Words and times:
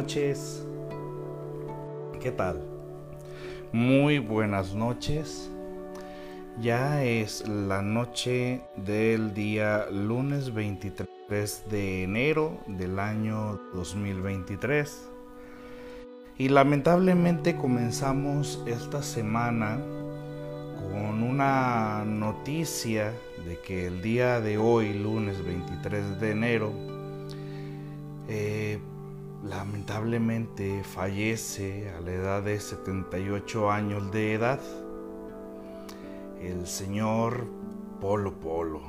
Noches. 0.00 0.66
¿Qué 2.22 2.30
tal? 2.30 2.58
Muy 3.70 4.18
buenas 4.18 4.72
noches. 4.74 5.50
Ya 6.58 7.04
es 7.04 7.46
la 7.46 7.82
noche 7.82 8.62
del 8.78 9.34
día 9.34 9.84
lunes 9.90 10.54
23 10.54 11.64
de 11.70 12.04
enero 12.04 12.60
del 12.66 12.98
año 12.98 13.60
2023. 13.74 15.10
Y 16.38 16.48
lamentablemente 16.48 17.58
comenzamos 17.58 18.64
esta 18.66 19.02
semana 19.02 19.76
con 20.80 21.22
una 21.22 22.06
noticia 22.06 23.12
de 23.46 23.58
que 23.58 23.86
el 23.88 24.00
día 24.00 24.40
de 24.40 24.56
hoy, 24.56 24.94
lunes 24.94 25.44
23 25.44 26.18
de 26.18 26.30
enero, 26.30 26.99
lamentablemente 29.90 30.84
fallece 30.84 31.90
a 31.90 32.00
la 32.00 32.12
edad 32.12 32.42
de 32.44 32.60
78 32.60 33.72
años 33.72 34.12
de 34.12 34.34
edad 34.34 34.60
el 36.40 36.64
señor 36.68 37.48
Polo 38.00 38.38
Polo. 38.38 38.82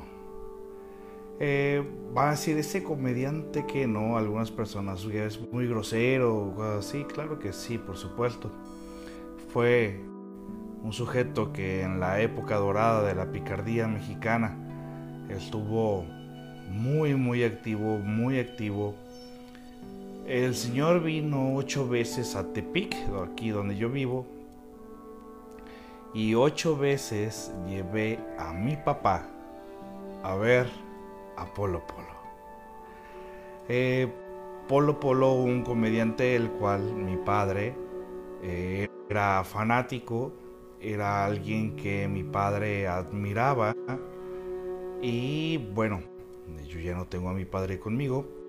Eh, 1.40 1.82
va 2.16 2.28
a 2.28 2.30
decir 2.30 2.56
ese 2.56 2.84
comediante 2.84 3.66
que 3.66 3.88
no, 3.88 4.16
algunas 4.16 4.52
personas 4.52 5.04
es 5.04 5.40
muy 5.50 5.66
grosero, 5.66 6.54
sí, 6.82 7.04
claro 7.12 7.40
que 7.40 7.52
sí, 7.52 7.78
por 7.78 7.96
supuesto. 7.96 8.52
Fue 9.52 10.00
un 10.84 10.92
sujeto 10.92 11.52
que 11.52 11.82
en 11.82 11.98
la 11.98 12.20
época 12.20 12.56
dorada 12.58 13.02
de 13.02 13.16
la 13.16 13.32
picardía 13.32 13.88
mexicana 13.88 14.56
estuvo 15.28 16.04
muy, 16.68 17.16
muy 17.16 17.42
activo, 17.42 17.98
muy 17.98 18.38
activo 18.38 18.94
el 20.32 20.54
Señor 20.54 21.02
vino 21.02 21.56
ocho 21.56 21.86
veces 21.86 22.36
a 22.36 22.54
Tepic, 22.54 22.96
aquí 23.22 23.50
donde 23.50 23.76
yo 23.76 23.90
vivo, 23.90 24.24
y 26.14 26.34
ocho 26.34 26.74
veces 26.74 27.52
llevé 27.68 28.18
a 28.38 28.54
mi 28.54 28.76
papá 28.76 29.28
a 30.22 30.34
ver 30.36 30.70
a 31.36 31.44
Polo 31.52 31.86
Polo. 31.86 32.16
Eh, 33.68 34.08
Polo 34.68 34.98
Polo, 34.98 35.34
un 35.34 35.64
comediante 35.64 36.34
el 36.34 36.50
cual 36.52 36.80
mi 36.94 37.18
padre 37.18 37.74
eh, 38.42 38.88
era 39.10 39.44
fanático, 39.44 40.32
era 40.80 41.26
alguien 41.26 41.76
que 41.76 42.08
mi 42.08 42.24
padre 42.24 42.88
admiraba 42.88 43.76
y 45.02 45.58
bueno, 45.58 46.00
yo 46.66 46.80
ya 46.80 46.94
no 46.94 47.06
tengo 47.06 47.28
a 47.28 47.34
mi 47.34 47.44
padre 47.44 47.78
conmigo, 47.78 48.41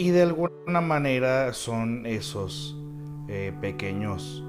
y 0.00 0.12
de 0.12 0.22
alguna 0.22 0.80
manera 0.80 1.52
son 1.52 2.06
esos 2.06 2.74
eh, 3.28 3.52
pequeños 3.60 4.42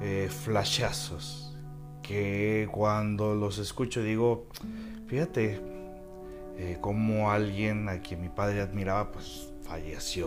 eh, 0.00 0.28
flashazos 0.28 1.56
que 2.02 2.68
cuando 2.72 3.36
los 3.36 3.58
escucho 3.58 4.02
digo, 4.02 4.48
fíjate, 5.06 5.60
eh, 6.56 6.78
como 6.80 7.30
alguien 7.30 7.88
a 7.88 8.00
quien 8.00 8.20
mi 8.20 8.30
padre 8.30 8.62
admiraba, 8.62 9.12
pues 9.12 9.52
falleció 9.62 10.26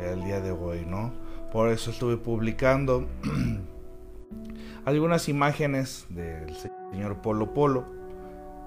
el 0.00 0.24
día 0.24 0.40
de 0.40 0.50
hoy, 0.50 0.84
¿no? 0.84 1.12
Por 1.52 1.68
eso 1.68 1.92
estuve 1.92 2.16
publicando 2.16 3.06
algunas 4.84 5.28
imágenes 5.28 6.06
del 6.08 6.52
señor 6.90 7.22
Polo 7.22 7.54
Polo 7.54 7.84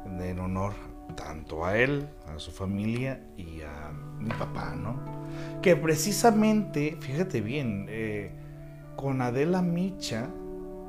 en 0.05 0.39
honor 0.39 0.94
tanto 1.15 1.65
a 1.65 1.77
él, 1.77 2.07
a 2.27 2.39
su 2.39 2.51
familia 2.51 3.21
y 3.37 3.61
a 3.61 3.91
mi 4.19 4.29
papá, 4.29 4.75
¿no? 4.75 4.99
Que 5.61 5.75
precisamente, 5.75 6.97
fíjate 6.99 7.41
bien, 7.41 7.85
eh, 7.89 8.31
con 8.95 9.21
Adela 9.21 9.61
Micha 9.61 10.29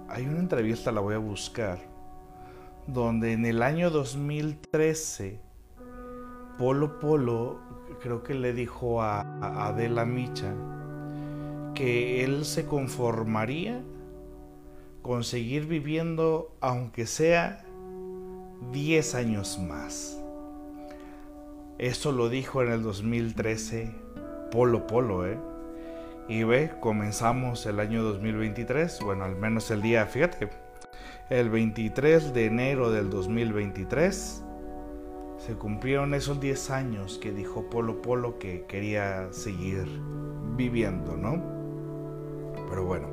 hay 0.09 0.27
una 0.27 0.39
entrevista, 0.39 0.93
la 0.93 1.01
voy 1.01 1.15
a 1.15 1.19
buscar, 1.19 1.79
donde 2.87 3.33
en 3.33 3.45
el 3.45 3.63
año 3.63 3.91
2013 3.91 5.41
Polo 6.57 6.99
Polo 7.01 7.59
creo 8.01 8.23
que 8.23 8.35
le 8.35 8.53
dijo 8.53 9.03
a, 9.03 9.21
a 9.21 9.69
Adela 9.69 10.05
Micha 10.05 10.55
que 11.75 12.25
él 12.25 12.45
se 12.45 12.65
conformaría 12.65 13.83
con 15.03 15.25
seguir 15.25 15.67
viviendo 15.67 16.57
aunque 16.61 17.07
sea 17.07 17.66
10 18.73 19.15
años 19.15 19.59
más. 19.59 20.19
Esto 21.79 22.13
lo 22.13 22.29
dijo 22.29 22.63
en 22.63 22.73
el 22.73 22.83
2013 22.83 23.95
Polo 24.51 24.87
Polo, 24.87 25.27
¿eh? 25.27 25.39
Y 26.29 26.43
ve, 26.43 26.73
comenzamos 26.81 27.67
el 27.67 27.79
año 27.79 28.03
2023, 28.03 29.01
bueno, 29.01 29.25
al 29.25 29.37
menos 29.37 29.71
el 29.71 29.83
día, 29.83 30.07
fíjate, 30.07 30.49
el 31.31 31.51
23 31.51 32.35
de 32.35 32.47
enero 32.47 32.91
del 32.91 33.11
2023 33.11 34.43
se 35.39 35.55
cumplieron 35.55 36.15
esos 36.15 36.41
10 36.41 36.71
años 36.71 37.19
que 37.19 37.33
dijo 37.33 37.69
Polo 37.71 38.03
Polo 38.03 38.39
que 38.39 38.65
quería 38.67 39.29
seguir 39.33 39.87
viviendo, 40.57 41.17
¿no? 41.17 41.43
Pero 42.69 42.85
bueno, 42.85 43.09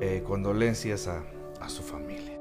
eh, 0.00 0.22
condolencias 0.24 1.08
a 1.08 1.68
su 1.68 1.82
familia. 1.82 2.35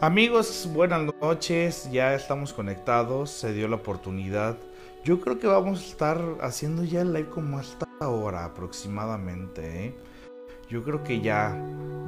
Amigos, 0.00 0.70
buenas 0.72 1.12
noches, 1.20 1.90
ya 1.90 2.14
estamos 2.14 2.52
conectados, 2.52 3.30
se 3.30 3.52
dio 3.52 3.66
la 3.66 3.74
oportunidad. 3.74 4.56
Yo 5.02 5.20
creo 5.20 5.40
que 5.40 5.48
vamos 5.48 5.80
a 5.80 5.86
estar 5.86 6.20
haciendo 6.40 6.84
ya 6.84 7.00
el 7.00 7.12
live 7.12 7.30
como 7.30 7.58
hasta 7.58 7.84
ahora 7.98 8.44
aproximadamente. 8.44 9.86
¿eh? 9.86 9.94
Yo 10.70 10.84
creo 10.84 11.02
que 11.02 11.20
ya 11.20 11.52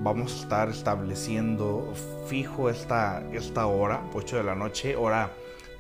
vamos 0.05 0.33
a 0.33 0.43
estar 0.43 0.69
estableciendo 0.69 1.93
fijo 2.29 2.71
esta, 2.71 3.29
esta 3.33 3.67
hora, 3.67 4.01
8 4.15 4.37
de 4.37 4.45
la 4.45 4.55
noche, 4.55 4.95
hora 4.95 5.33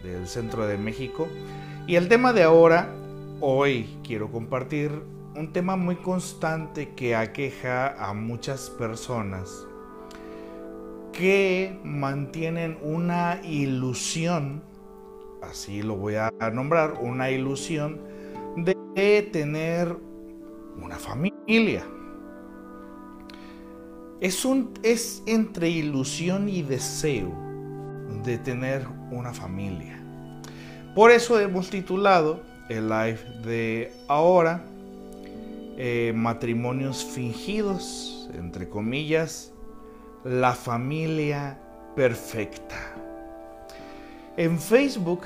del 0.02 0.26
centro 0.26 0.66
de 0.66 0.78
México. 0.78 1.28
Y 1.86 1.94
el 1.94 2.08
tema 2.08 2.32
de 2.32 2.42
ahora, 2.42 2.92
hoy 3.40 3.88
quiero 4.02 4.32
compartir 4.32 4.90
un 5.36 5.52
tema 5.52 5.76
muy 5.76 5.94
constante 5.94 6.88
que 6.96 7.14
aqueja 7.14 7.94
a 8.04 8.12
muchas 8.14 8.68
personas 8.68 9.68
que 11.12 11.78
mantienen 11.84 12.78
una 12.82 13.40
ilusión, 13.44 14.62
así 15.42 15.82
lo 15.82 15.96
voy 15.96 16.14
a 16.16 16.32
nombrar, 16.52 16.94
una 17.00 17.30
ilusión 17.30 18.00
de 18.56 19.28
tener 19.32 19.96
una 20.82 20.96
familia. 20.96 21.84
Es, 24.20 24.44
un, 24.44 24.72
es 24.82 25.22
entre 25.26 25.70
ilusión 25.70 26.48
y 26.48 26.62
deseo 26.62 27.32
de 28.24 28.38
tener 28.38 28.86
una 29.10 29.32
familia. 29.32 29.98
Por 30.94 31.10
eso 31.10 31.40
hemos 31.40 31.70
titulado 31.70 32.42
el 32.68 32.88
live 32.88 33.18
de 33.44 33.92
ahora 34.08 34.64
eh, 35.76 36.12
matrimonios 36.14 37.04
fingidos, 37.04 38.28
entre 38.34 38.68
comillas, 38.68 39.52
la 40.24 40.52
familia 40.54 41.58
perfecta. 41.96 42.76
En 44.36 44.58
Facebook 44.58 45.22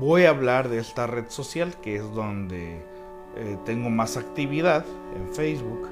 voy 0.00 0.24
a 0.24 0.30
hablar 0.30 0.68
de 0.68 0.78
esta 0.78 1.06
red 1.06 1.28
social 1.28 1.74
que 1.80 1.96
es 1.96 2.14
donde 2.14 2.76
eh, 3.36 3.56
tengo 3.64 3.90
más 3.90 4.16
actividad 4.16 4.84
en 5.16 5.34
Facebook. 5.34 5.88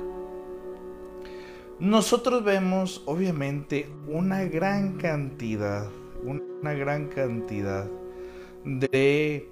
Nosotros 1.80 2.44
vemos 2.44 3.02
obviamente 3.04 3.88
una 4.06 4.44
gran 4.44 4.96
cantidad, 4.96 5.88
una 6.24 6.72
gran 6.72 7.08
cantidad 7.08 7.90
de 8.64 9.48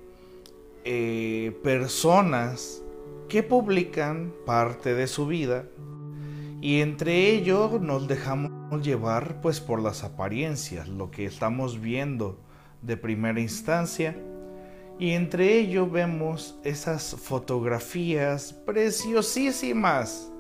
eh, 0.85 1.59
personas 1.63 2.83
que 3.29 3.43
publican 3.43 4.33
parte 4.47 4.95
de 4.95 5.07
su 5.09 5.27
vida 5.27 5.65
y 6.63 6.81
entre 6.81 7.31
ello 7.31 7.81
nos 7.81 8.07
dejamos 8.07 8.52
llevar 8.81 9.41
pues 9.41 9.61
por 9.61 9.81
las 9.83 10.05
apariencias, 10.05 10.89
lo 10.89 11.11
que 11.11 11.27
estamos 11.27 11.81
viendo 11.81 12.39
de 12.81 12.97
primera 12.97 13.41
instancia. 13.41 14.17
Y 14.99 15.11
entre 15.11 15.59
ello 15.59 15.89
vemos 15.89 16.59
esas 16.65 17.17
fotografías 17.17 18.53
preciosísimas 18.53 20.31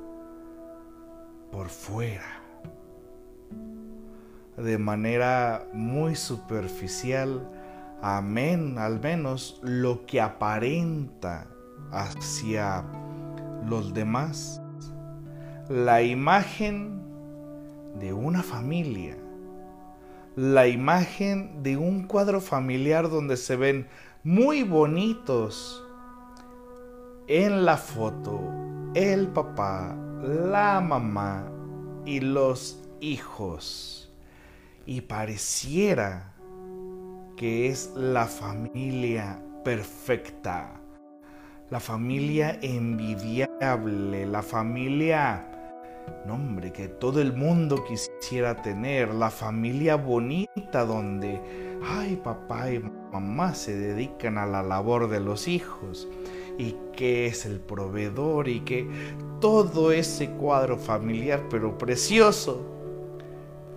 por 1.50 1.68
fuera. 1.68 2.40
De 4.56 4.78
manera 4.78 5.66
muy 5.72 6.14
superficial, 6.14 7.50
amén, 8.00 8.78
al 8.78 9.00
menos 9.00 9.58
lo 9.62 10.06
que 10.06 10.20
aparenta 10.20 11.48
hacia 11.90 12.84
los 13.66 13.92
demás 13.92 14.62
la 15.68 16.02
imagen 16.02 17.01
de 17.98 18.12
una 18.12 18.42
familia, 18.42 19.16
la 20.36 20.66
imagen 20.66 21.62
de 21.62 21.76
un 21.76 22.04
cuadro 22.06 22.40
familiar 22.40 23.10
donde 23.10 23.36
se 23.36 23.56
ven 23.56 23.86
muy 24.24 24.62
bonitos 24.62 25.84
en 27.26 27.64
la 27.64 27.76
foto 27.76 28.40
el 28.94 29.28
papá, 29.28 29.96
la 30.22 30.80
mamá 30.80 31.50
y 32.04 32.20
los 32.20 32.78
hijos. 33.00 34.12
Y 34.84 35.02
pareciera 35.02 36.34
que 37.36 37.68
es 37.68 37.92
la 37.96 38.26
familia 38.26 39.42
perfecta, 39.64 40.74
la 41.70 41.80
familia 41.80 42.58
envidiable, 42.60 44.26
la 44.26 44.42
familia, 44.42 45.48
no 46.26 46.34
hombre, 46.34 46.72
que 46.72 46.88
todo 46.88 47.20
el 47.20 47.32
mundo 47.32 47.84
quisiera 47.84 48.62
tener, 48.62 49.12
la 49.12 49.30
familia 49.30 49.96
bonita 49.96 50.84
donde, 50.84 51.40
ay, 51.82 52.16
papá 52.16 52.70
y 52.70 52.78
mamá 53.12 53.54
se 53.54 53.76
dedican 53.76 54.38
a 54.38 54.46
la 54.46 54.62
labor 54.62 55.08
de 55.08 55.20
los 55.20 55.48
hijos 55.48 56.08
y 56.58 56.76
que 56.92 57.26
es 57.26 57.46
el 57.46 57.60
proveedor 57.60 58.48
y 58.48 58.60
que 58.60 58.88
todo 59.40 59.92
ese 59.92 60.30
cuadro 60.30 60.78
familiar 60.78 61.42
pero 61.50 61.76
precioso, 61.76 62.62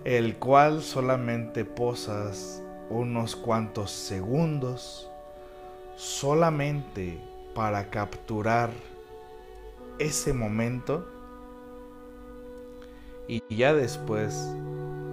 el 0.03 0.37
cual 0.37 0.81
solamente 0.83 1.65
posas 1.65 2.61
unos 2.89 3.35
cuantos 3.35 3.89
segundos 3.91 5.09
solamente 5.95 7.19
para 7.55 7.89
capturar 7.89 8.69
ese 9.97 10.33
momento 10.33 11.07
y 13.27 13.41
ya 13.49 13.73
después 13.73 14.55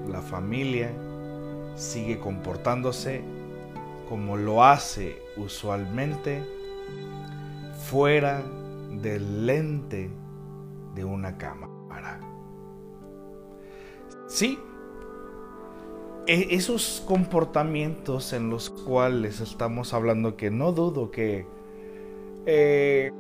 la 0.09 0.21
familia 0.21 0.93
sigue 1.75 2.19
comportándose 2.19 3.23
como 4.09 4.37
lo 4.37 4.65
hace 4.65 5.17
usualmente 5.37 6.43
fuera 7.89 8.43
del 8.91 9.47
lente 9.47 10.11
de 10.95 11.05
una 11.05 11.39
cámara. 11.39 12.21
Sí, 14.27 14.59
e-, 16.27 16.55
esos 16.55 17.03
comportamientos 17.07 18.33
en 18.33 18.51
los 18.51 18.71
cuales 18.71 19.41
estamos 19.41 19.95
hablando, 19.95 20.37
que 20.37 20.51
no 20.51 20.73
dudo 20.73 21.11
que 21.11 21.47
eh, 22.47 23.11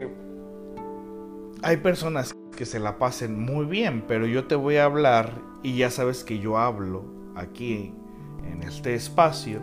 hay 1.62 1.76
personas 1.78 2.34
que 2.56 2.66
se 2.66 2.78
la 2.78 2.98
pasen 2.98 3.38
muy 3.38 3.66
bien, 3.66 4.04
pero 4.06 4.26
yo 4.26 4.46
te 4.46 4.54
voy 4.54 4.76
a 4.76 4.84
hablar 4.84 5.32
y 5.62 5.76
ya 5.76 5.90
sabes 5.90 6.24
que 6.24 6.38
yo 6.38 6.58
hablo 6.58 7.04
aquí 7.34 7.92
en 8.50 8.62
este 8.62 8.94
espacio, 8.94 9.60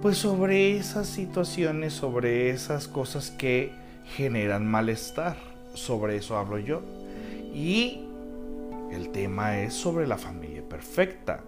pues 0.00 0.18
sobre 0.18 0.76
esas 0.76 1.06
situaciones, 1.06 1.92
sobre 1.92 2.50
esas 2.50 2.88
cosas 2.88 3.30
que 3.30 3.72
generan 4.16 4.66
malestar. 4.66 5.36
Sobre 5.74 6.16
eso 6.16 6.36
hablo 6.36 6.58
yo. 6.58 6.82
Y 7.54 8.04
el 8.90 9.10
tema 9.10 9.58
es 9.60 9.74
sobre 9.74 10.06
la 10.06 10.18
familia 10.18 10.62
perfecta. 10.68 11.44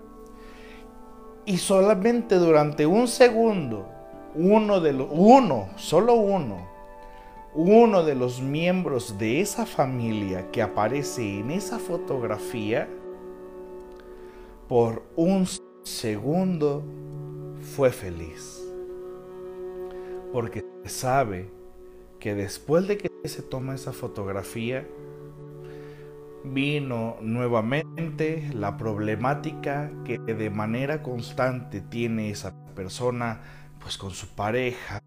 Y 1.47 1.59
solamente 1.59 2.37
durante 2.37 2.87
un 2.87 3.07
segundo, 3.07 3.89
uno 4.35 4.81
de 4.81 4.93
los, 4.95 5.09
uno, 5.11 5.69
solo 5.77 6.15
uno, 6.15 6.74
uno 7.55 8.03
de 8.03 8.17
los 8.17 8.41
miembros 8.41 9.17
de 9.17 9.41
esa 9.41 9.65
familia 9.65 10.51
que 10.51 10.61
aparece 10.61 11.39
en 11.39 11.53
esa 11.53 11.79
fotografía, 11.79 12.89
por 14.69 15.05
un 15.15 15.47
segundo 15.85 16.83
fue 17.77 17.93
feliz. 17.93 18.61
Porque 20.33 20.65
sabe 20.85 21.49
que 22.19 22.35
después 22.35 22.89
de 22.89 22.99
que 22.99 23.09
se 23.25 23.43
toma 23.43 23.77
esa 23.77 23.93
fotografía, 23.93 24.89
vino 26.43 27.17
nuevamente 27.23 28.51
la 28.53 28.77
problemática 28.77 29.93
que 30.05 30.19
de 30.19 30.51
manera 30.51 31.03
constante 31.03 31.81
tiene 31.81 32.31
esa 32.31 32.53
persona 32.75 33.41
pues 33.81 33.97
con 33.97 34.11
su 34.11 34.27
pareja, 34.29 35.01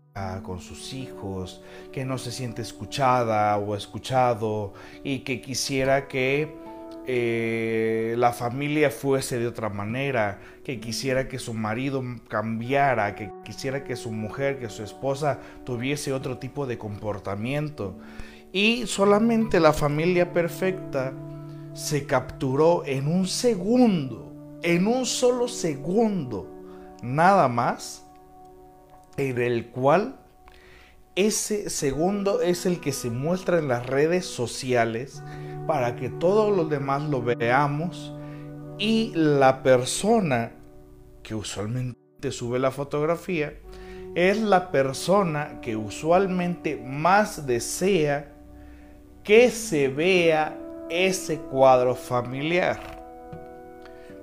con 0.44 0.60
sus 0.60 0.94
hijos, 0.94 1.62
que 1.92 2.06
no 2.06 2.18
se 2.18 2.32
siente 2.32 2.62
escuchada 2.62 3.58
o 3.58 3.76
escuchado 3.76 4.74
y 5.04 5.20
que 5.20 5.42
quisiera 5.42 6.08
que 6.08 6.56
eh, 7.10 8.16
la 8.18 8.34
familia 8.34 8.92
fuese 8.92 9.40
de 9.40 9.48
otra 9.48 9.70
manera, 9.70 10.40
que 10.66 10.80
quisiera 10.80 11.28
que 11.30 11.40
su 11.40 11.54
marido 11.54 12.04
cambiara, 12.28 13.16
que 13.16 13.32
quisiera 13.46 13.84
que 13.84 13.96
su 13.96 14.12
mujer, 14.12 14.60
que 14.60 14.70
su 14.70 14.84
esposa 14.84 15.40
tuviese 15.64 16.12
otro 16.12 16.38
tipo 16.38 16.66
de 16.66 16.78
comportamiento. 16.78 17.98
Y 18.52 18.88
solamente 18.88 19.60
la 19.60 19.72
familia 19.72 20.34
perfecta 20.34 21.14
se 21.74 22.06
capturó 22.06 22.84
en 22.86 23.08
un 23.08 23.28
segundo, 23.28 24.34
en 24.64 24.88
un 24.88 25.06
solo 25.06 25.48
segundo, 25.48 26.52
nada 27.02 27.48
más, 27.48 28.07
en 29.18 29.42
el 29.42 29.68
cual 29.68 30.20
ese 31.16 31.72
segundo 31.72 32.42
es 32.42 32.68
el 32.68 32.80
que 32.80 32.94
se 32.94 33.10
muestra 33.10 33.58
en 33.58 33.68
las 33.68 33.88
redes 33.88 34.26
sociales 34.26 35.24
para 35.66 35.96
que 35.96 36.10
todos 36.10 36.56
los 36.56 36.70
demás 36.70 37.02
lo 37.04 37.24
veamos 37.24 38.14
y 38.78 39.12
la 39.16 39.64
persona 39.64 40.52
que 41.24 41.34
usualmente 41.34 41.98
sube 42.32 42.60
la 42.60 42.70
fotografía 42.70 43.54
es 44.14 44.40
la 44.40 44.72
persona 44.72 45.60
que 45.62 45.76
usualmente 45.76 46.78
más 46.78 47.48
desea 47.48 48.34
que 49.24 49.50
se 49.50 49.88
vea 49.88 50.56
ese 50.90 51.38
cuadro 51.38 51.96
familiar. 51.96 52.97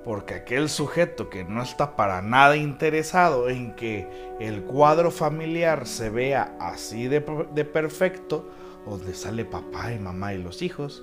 Porque 0.05 0.35
aquel 0.35 0.69
sujeto 0.69 1.31
que 1.31 1.45
no 1.45 1.63
está 1.63 1.97
para 1.97 2.21
nada 2.21 2.57
interesado 2.57 3.49
en 3.49 3.75
que 3.75 4.07
el 4.39 4.63
cuadro 4.65 5.11
familiar 5.11 5.87
se 5.87 6.11
vea 6.11 6.57
así 6.61 7.09
de, 7.09 7.21
perfecto, 7.21 8.49
donde 8.87 9.15
sale 9.15 9.47
papá 9.47 9.93
y 9.93 9.99
mamá 9.99 10.35
y 10.35 10.43
los 10.43 10.61
hijos, 10.61 11.03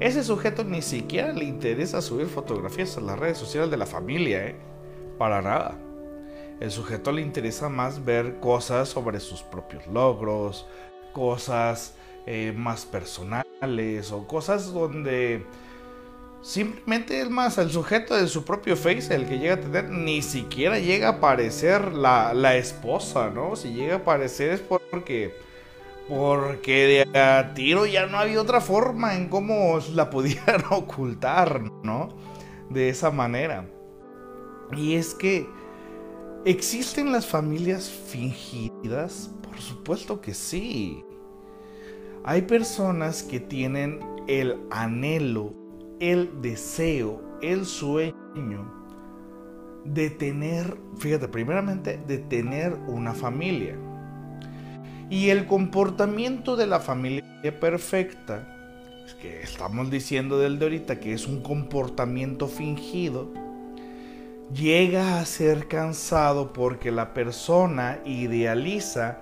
ese 0.00 0.24
sujeto 0.24 0.64
ni 0.64 0.80
siquiera 0.82 1.32
le 1.32 1.44
interesa 1.44 2.00
subir 2.00 2.26
fotografías 2.26 2.96
a 2.96 3.02
las 3.02 3.18
redes 3.18 3.38
sociales 3.38 3.70
de 3.70 3.76
la 3.76 3.86
familia, 3.86 4.46
¿eh? 4.46 4.56
Para 5.18 5.42
nada. 5.42 5.78
El 6.60 6.70
sujeto 6.70 7.12
le 7.12 7.20
interesa 7.20 7.68
más 7.68 8.02
ver 8.04 8.40
cosas 8.40 8.88
sobre 8.88 9.20
sus 9.20 9.42
propios 9.42 9.86
logros, 9.86 10.66
cosas 11.12 11.94
eh, 12.26 12.52
más 12.56 12.86
personales 12.86 14.10
o 14.10 14.26
cosas 14.26 14.72
donde 14.72 15.46
simplemente 16.46 17.20
es 17.20 17.28
más 17.28 17.58
el 17.58 17.70
sujeto 17.70 18.14
de 18.14 18.28
su 18.28 18.44
propio 18.44 18.76
face 18.76 19.12
el 19.12 19.26
que 19.26 19.40
llega 19.40 19.54
a 19.54 19.60
tener 19.60 19.90
ni 19.90 20.22
siquiera 20.22 20.78
llega 20.78 21.08
a 21.08 21.12
aparecer 21.12 21.92
la, 21.92 22.32
la 22.34 22.54
esposa, 22.54 23.30
¿no? 23.30 23.56
Si 23.56 23.74
llega 23.74 23.94
a 23.94 23.98
aparecer 23.98 24.50
es 24.50 24.60
porque 24.60 25.34
porque 26.08 27.06
de 27.12 27.18
a 27.18 27.52
tiro 27.54 27.84
ya 27.84 28.06
no 28.06 28.18
había 28.18 28.40
otra 28.40 28.60
forma 28.60 29.16
en 29.16 29.28
cómo 29.28 29.80
la 29.92 30.08
pudieran 30.08 30.62
ocultar, 30.70 31.60
¿no? 31.82 32.10
De 32.70 32.90
esa 32.90 33.10
manera. 33.10 33.68
Y 34.76 34.94
es 34.94 35.14
que, 35.14 35.48
¿existen 36.44 37.10
las 37.10 37.26
familias 37.26 37.90
fingidas? 37.90 39.32
Por 39.42 39.60
supuesto 39.60 40.20
que 40.20 40.32
sí. 40.32 41.04
Hay 42.24 42.42
personas 42.42 43.24
que 43.24 43.40
tienen 43.40 43.98
el 44.28 44.60
anhelo, 44.70 45.65
el 46.00 46.42
deseo, 46.42 47.22
el 47.42 47.64
sueño 47.64 48.72
de 49.84 50.10
tener, 50.10 50.76
fíjate, 50.98 51.28
primeramente, 51.28 51.98
de 52.06 52.18
tener 52.18 52.74
una 52.88 53.14
familia 53.14 53.76
y 55.08 55.30
el 55.30 55.46
comportamiento 55.46 56.56
de 56.56 56.66
la 56.66 56.80
familia 56.80 57.22
perfecta, 57.60 58.52
que 59.22 59.40
estamos 59.40 59.88
diciendo 59.88 60.38
del 60.38 60.58
de 60.58 60.64
ahorita 60.64 60.98
que 60.98 61.12
es 61.12 61.28
un 61.28 61.42
comportamiento 61.42 62.48
fingido, 62.48 63.32
llega 64.52 65.20
a 65.20 65.24
ser 65.24 65.68
cansado 65.68 66.52
porque 66.52 66.90
la 66.90 67.14
persona 67.14 68.00
idealiza 68.04 69.18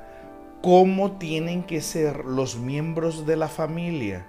cómo 0.63 1.19
tienen 1.19 1.65
que 1.65 1.83
ser 1.83 2.25
los 2.25 2.57
miembros 2.57 3.27
de 3.27 3.37
la 3.37 3.49
familia. 3.49 4.27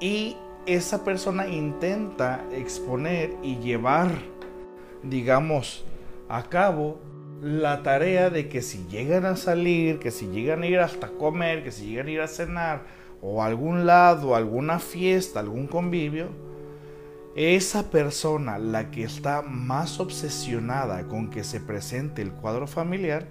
Y 0.00 0.36
esa 0.68 1.04
persona 1.04 1.48
intenta 1.48 2.44
exponer 2.52 3.34
y 3.42 3.56
llevar, 3.56 4.10
digamos, 5.02 5.84
a 6.28 6.44
cabo 6.44 7.00
la 7.40 7.82
tarea 7.82 8.30
de 8.30 8.48
que 8.48 8.62
si 8.62 8.86
llegan 8.88 9.24
a 9.24 9.36
salir, 9.36 9.98
que 9.98 10.10
si 10.10 10.26
llegan 10.26 10.62
a 10.62 10.66
ir 10.66 10.80
hasta 10.80 11.08
comer, 11.08 11.64
que 11.64 11.72
si 11.72 11.86
llegan 11.86 12.08
a 12.08 12.10
ir 12.10 12.20
a 12.20 12.28
cenar, 12.28 12.82
o 13.22 13.42
a 13.42 13.46
algún 13.46 13.86
lado, 13.86 14.34
alguna 14.34 14.78
fiesta, 14.78 15.40
algún 15.40 15.66
convivio, 15.66 16.28
esa 17.34 17.90
persona, 17.90 18.58
la 18.58 18.90
que 18.90 19.04
está 19.04 19.42
más 19.42 20.00
obsesionada 20.00 21.04
con 21.04 21.30
que 21.30 21.44
se 21.44 21.60
presente 21.60 22.22
el 22.22 22.32
cuadro 22.32 22.66
familiar, 22.66 23.26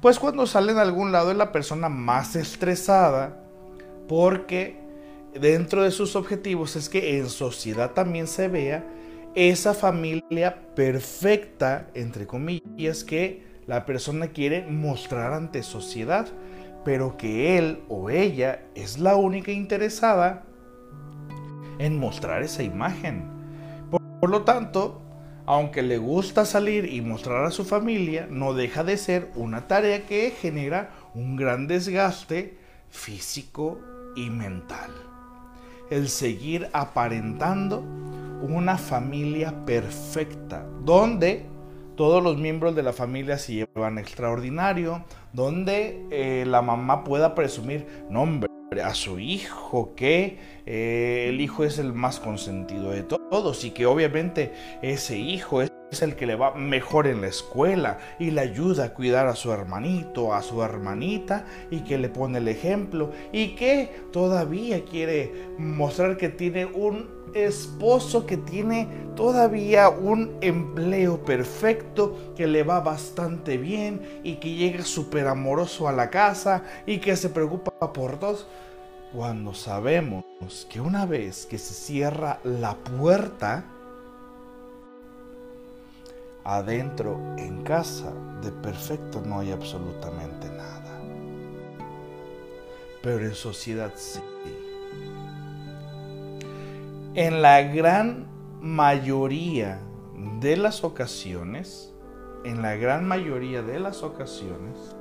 pues 0.00 0.18
cuando 0.18 0.46
salen 0.46 0.78
a 0.78 0.82
algún 0.82 1.12
lado 1.12 1.30
es 1.30 1.36
la 1.36 1.52
persona 1.52 1.88
más 1.88 2.36
estresada 2.36 3.42
porque 4.08 4.85
dentro 5.40 5.82
de 5.82 5.90
sus 5.90 6.16
objetivos 6.16 6.76
es 6.76 6.88
que 6.88 7.18
en 7.18 7.28
sociedad 7.28 7.92
también 7.92 8.26
se 8.26 8.48
vea 8.48 8.84
esa 9.34 9.74
familia 9.74 10.74
perfecta, 10.74 11.88
entre 11.94 12.26
comillas, 12.26 13.04
que 13.04 13.44
la 13.66 13.84
persona 13.84 14.28
quiere 14.28 14.66
mostrar 14.66 15.32
ante 15.32 15.62
sociedad, 15.62 16.26
pero 16.84 17.16
que 17.16 17.58
él 17.58 17.80
o 17.88 18.10
ella 18.10 18.62
es 18.74 18.98
la 18.98 19.16
única 19.16 19.52
interesada 19.52 20.44
en 21.78 21.98
mostrar 21.98 22.42
esa 22.42 22.62
imagen. 22.62 23.24
Por, 24.20 24.30
lo 24.30 24.42
tanto, 24.42 25.02
aunque 25.44 25.82
le 25.82 25.98
gusta 25.98 26.46
salir 26.46 26.92
y 26.92 27.00
mostrar 27.02 27.44
a 27.44 27.50
su 27.50 27.64
familia, 27.64 28.26
no 28.30 28.54
deja 28.54 28.84
de 28.84 28.96
ser 28.96 29.30
una 29.34 29.66
tarea 29.68 30.06
que 30.06 30.30
genera 30.30 30.90
un 31.14 31.36
gran 31.36 31.66
desgaste 31.66 32.56
físico 32.88 33.80
y 34.16 34.30
mental. 34.30 35.05
El 35.90 36.08
seguir 36.08 36.68
aparentando 36.72 37.84
una 38.42 38.76
familia 38.76 39.64
perfecta, 39.64 40.66
donde 40.84 41.46
todos 41.96 42.22
los 42.22 42.36
miembros 42.36 42.76
de 42.76 42.82
la 42.82 42.92
familia 42.92 43.38
se 43.38 43.54
llevan 43.54 43.98
extraordinario, 43.98 45.04
donde 45.32 46.06
eh, 46.10 46.44
la 46.46 46.62
mamá 46.62 47.04
pueda 47.04 47.34
presumir, 47.34 47.86
no 48.10 48.22
hombre, 48.22 48.50
a 48.82 48.94
su 48.94 49.18
hijo, 49.18 49.94
que 49.94 50.38
eh, 50.66 51.26
el 51.28 51.40
hijo 51.40 51.64
es 51.64 51.78
el 51.78 51.92
más 51.92 52.20
consentido 52.20 52.90
de 52.90 53.02
todos 53.04 53.64
y 53.64 53.70
que 53.70 53.86
obviamente 53.86 54.52
ese 54.82 55.18
hijo 55.18 55.62
es 55.62 55.70
es 55.90 56.02
el 56.02 56.16
que 56.16 56.26
le 56.26 56.34
va 56.34 56.54
mejor 56.54 57.06
en 57.06 57.20
la 57.20 57.28
escuela 57.28 57.98
y 58.18 58.30
le 58.30 58.40
ayuda 58.40 58.84
a 58.84 58.94
cuidar 58.94 59.28
a 59.28 59.36
su 59.36 59.52
hermanito, 59.52 60.34
a 60.34 60.42
su 60.42 60.62
hermanita 60.62 61.46
y 61.70 61.80
que 61.80 61.98
le 61.98 62.08
pone 62.08 62.38
el 62.38 62.48
ejemplo 62.48 63.12
y 63.32 63.54
que 63.54 64.02
todavía 64.12 64.84
quiere 64.84 65.32
mostrar 65.58 66.16
que 66.16 66.28
tiene 66.28 66.66
un 66.66 67.16
esposo 67.34 68.26
que 68.26 68.36
tiene 68.36 68.88
todavía 69.14 69.88
un 69.88 70.36
empleo 70.40 71.22
perfecto, 71.24 72.32
que 72.36 72.46
le 72.46 72.62
va 72.62 72.80
bastante 72.80 73.56
bien 73.58 74.20
y 74.24 74.36
que 74.36 74.54
llega 74.54 74.84
súper 74.84 75.26
amoroso 75.28 75.88
a 75.88 75.92
la 75.92 76.10
casa 76.10 76.62
y 76.86 76.98
que 76.98 77.16
se 77.16 77.28
preocupa 77.28 77.92
por 77.92 78.18
todos. 78.18 78.46
Cuando 79.12 79.54
sabemos 79.54 80.24
que 80.68 80.80
una 80.80 81.06
vez 81.06 81.46
que 81.46 81.58
se 81.58 81.74
cierra 81.74 82.38
la 82.42 82.74
puerta, 82.74 83.64
adentro 86.48 87.18
en 87.38 87.64
casa 87.64 88.12
de 88.40 88.52
perfecto 88.52 89.20
no 89.20 89.40
hay 89.40 89.50
absolutamente 89.50 90.48
nada. 90.48 91.00
Pero 93.02 93.24
en 93.24 93.34
sociedad 93.34 93.92
sí. 93.96 94.20
En 97.14 97.42
la 97.42 97.62
gran 97.62 98.28
mayoría 98.60 99.80
de 100.40 100.56
las 100.56 100.84
ocasiones, 100.84 101.92
en 102.44 102.62
la 102.62 102.76
gran 102.76 103.08
mayoría 103.08 103.62
de 103.62 103.80
las 103.80 104.04
ocasiones, 104.04 104.94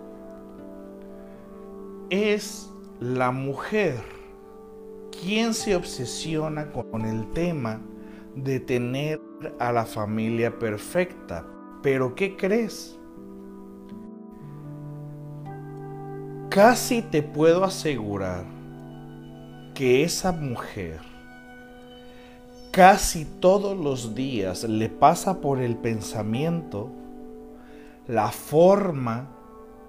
es 2.10 2.72
la 3.00 3.30
mujer 3.30 4.02
quien 5.22 5.54
se 5.54 5.76
obsesiona 5.76 6.72
con 6.72 7.06
el 7.06 7.30
tema 7.34 7.82
de 8.36 8.60
tener 8.60 9.22
a 9.60 9.72
la 9.72 9.86
familia 9.86 10.58
perfecta. 10.60 11.46
Pero 11.82 12.16
¿qué 12.16 12.36
crees? 12.36 12.98
Casi 16.50 17.02
te 17.02 17.22
puedo 17.22 17.64
asegurar 17.64 18.46
que 19.74 20.04
esa 20.04 20.32
mujer 20.32 21.00
casi 22.72 23.26
todos 23.26 23.78
los 23.78 24.16
días 24.16 24.64
le 24.64 24.90
pasa 24.90 25.40
por 25.40 25.62
el 25.62 25.78
pensamiento 25.78 26.92
la 28.08 28.30
forma 28.32 29.30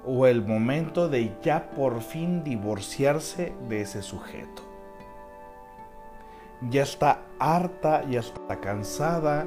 o 0.04 0.26
el 0.26 0.44
momento 0.44 1.08
de 1.08 1.36
ya 1.42 1.70
por 1.70 2.00
fin 2.00 2.44
divorciarse 2.44 3.52
de 3.68 3.80
ese 3.80 4.02
sujeto 4.02 4.65
ya 6.62 6.82
está 6.82 7.26
harta, 7.38 8.08
ya 8.08 8.20
está 8.20 8.60
cansada, 8.60 9.46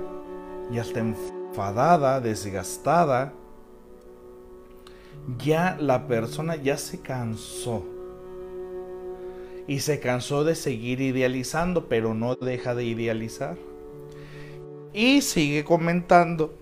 ya 0.72 0.82
está 0.82 1.00
enfadada, 1.00 2.22
desgastada. 2.22 3.34
Ya 5.38 5.78
la 5.80 6.08
persona 6.08 6.56
ya 6.56 6.78
se 6.78 7.02
cansó. 7.02 7.86
Y 9.68 9.80
se 9.80 10.00
cansó 10.00 10.44
de 10.44 10.56
seguir 10.56 11.02
idealizando, 11.02 11.88
pero 11.88 12.14
no 12.14 12.36
deja 12.36 12.74
de 12.74 12.86
idealizar. 12.86 13.58
Y 14.94 15.22
sigue 15.22 15.64
comentando. 15.64 16.56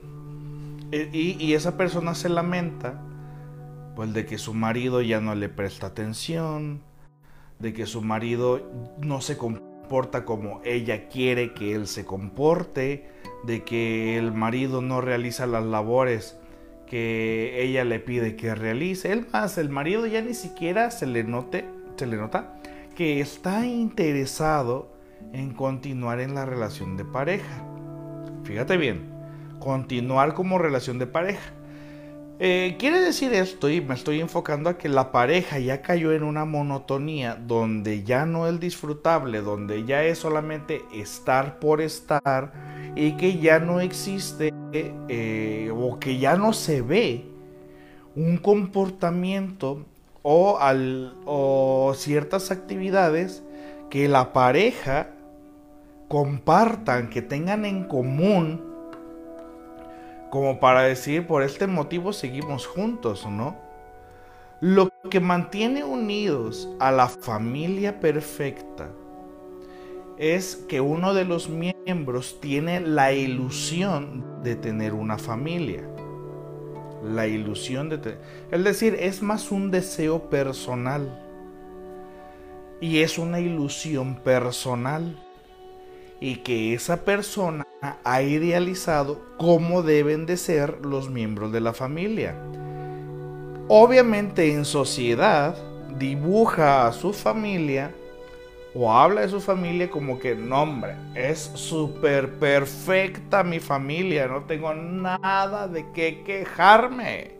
E, 0.92 1.10
y, 1.14 1.54
esa 1.54 1.78
persona 1.78 2.16
se 2.16 2.30
lamenta, 2.30 3.02
pues 3.96 4.14
de 4.14 4.26
que 4.26 4.38
su 4.38 4.54
marido 4.54 5.02
ya 5.02 5.20
no 5.20 5.36
le 5.36 5.50
presta 5.50 5.88
atención, 5.88 6.82
de 7.60 7.74
que 7.74 7.86
su 7.86 8.02
marido 8.02 8.62
no 8.98 9.20
se 9.22 9.38
comporta 9.38 9.67
como 10.26 10.62
ella 10.64 11.08
quiere 11.08 11.54
que 11.54 11.74
él 11.74 11.88
se 11.88 12.06
comporte, 12.06 13.06
de 13.44 13.64
que 13.64 14.18
el 14.18 14.32
marido 14.32 14.82
no 14.82 15.02
realiza 15.02 15.46
las 15.46 15.64
labores 15.64 16.38
que 16.86 17.62
ella 17.64 17.84
le 17.84 18.00
pide 18.00 18.36
que 18.36 18.56
realice. 18.56 19.12
El 19.12 19.28
más, 19.32 19.58
el 19.58 19.70
marido 19.70 20.06
ya 20.08 20.22
ni 20.22 20.34
siquiera 20.34 20.92
se 20.92 21.06
le 21.06 21.24
note, 21.24 21.66
se 21.96 22.08
le 22.08 22.18
nota 22.18 22.56
que 22.96 23.20
está 23.20 23.66
interesado 23.66 24.92
en 25.34 25.54
continuar 25.54 26.20
en 26.20 26.34
la 26.34 26.46
relación 26.46 26.98
de 26.98 27.06
pareja. 27.06 27.64
Fíjate 28.44 28.78
bien, 28.78 29.10
continuar 29.60 30.34
como 30.34 30.58
relación 30.58 30.98
de 30.98 31.08
pareja. 31.08 31.54
Eh, 32.40 32.76
quiere 32.78 33.00
decir 33.00 33.34
esto, 33.34 33.68
y 33.68 33.82
me 33.82 33.96
estoy 33.96 34.20
enfocando 34.20 34.70
a 34.70 34.78
que 34.78 34.90
la 34.90 35.12
pareja 35.12 35.58
ya 35.58 35.82
cayó 35.82 36.14
en 36.14 36.22
una 36.22 36.46
monotonía 36.46 37.34
donde 37.36 38.04
ya 38.04 38.28
no 38.28 38.48
es 38.48 38.60
disfrutable, 38.60 39.42
donde 39.42 39.86
ya 39.86 40.04
es 40.04 40.20
solamente 40.20 40.84
estar 40.94 41.58
por 41.58 41.82
estar 41.82 42.54
y 42.96 43.14
que 43.14 43.40
ya 43.40 43.58
no 43.58 43.82
existe 43.82 44.54
eh, 44.72 45.72
o 45.76 46.00
que 46.00 46.20
ya 46.20 46.36
no 46.36 46.54
se 46.54 46.84
ve 46.84 47.26
un 48.16 48.38
comportamiento 48.38 49.84
o, 50.22 50.60
o 51.26 51.94
ciertas 51.96 52.52
actividades 52.52 53.42
que 53.90 54.08
la 54.08 54.32
pareja 54.32 55.10
compartan, 56.08 57.10
que 57.10 57.24
tengan 57.24 57.66
en 57.66 57.86
común 57.86 58.67
como 60.30 60.60
para 60.60 60.82
decir, 60.82 61.28
por 61.28 61.44
este 61.44 61.68
motivo 61.68 62.14
seguimos 62.14 62.68
juntos, 62.68 63.26
¿no? 63.26 63.56
Lo 64.60 64.90
que 65.10 65.20
mantiene 65.20 65.84
unidos 65.84 66.68
a 66.80 66.92
la 66.92 67.08
familia 67.08 68.00
perfecta 68.00 68.90
es 70.18 70.56
que 70.68 70.82
uno 70.82 71.14
de 71.14 71.26
los 71.26 71.48
miembros 71.50 72.42
tiene 72.42 72.80
la 72.80 73.14
ilusión 73.14 74.42
de 74.42 74.56
tener 74.56 74.94
una 74.94 75.18
familia. 75.20 75.88
La 77.04 77.28
ilusión 77.28 77.90
de 77.90 78.00
tener... 78.00 78.20
Es 78.50 78.64
decir, 78.64 78.98
es 79.00 79.22
más 79.22 79.52
un 79.52 79.70
deseo 79.70 80.30
personal. 80.30 81.24
Y 82.82 83.00
es 83.00 83.20
una 83.20 83.40
ilusión 83.40 84.16
personal. 84.24 85.24
Y 86.20 86.38
que 86.38 86.74
esa 86.74 87.06
persona 87.06 87.68
ha 88.04 88.22
idealizado 88.22 89.22
cómo 89.38 89.84
deben 89.84 90.26
de 90.26 90.38
ser 90.38 90.86
los 90.86 91.10
miembros 91.10 91.52
de 91.52 91.62
la 91.62 91.74
familia. 91.74 92.36
Obviamente 93.68 94.52
en 94.54 94.66
sociedad 94.66 95.56
dibuja 95.98 96.88
a 96.88 96.94
su 96.94 97.14
familia 97.14 97.92
o 98.74 98.94
habla 98.94 99.22
de 99.22 99.30
su 99.30 99.42
familia 99.42 99.90
como 99.90 100.20
que, 100.20 100.36
no 100.36 100.62
hombre, 100.62 100.96
es 101.16 101.52
súper 101.56 102.34
perfecta 102.40 103.44
mi 103.44 103.60
familia, 103.60 104.28
no 104.28 104.44
tengo 104.44 104.74
nada 104.74 105.68
de 105.68 105.86
qué 105.94 106.24
quejarme. 106.24 107.32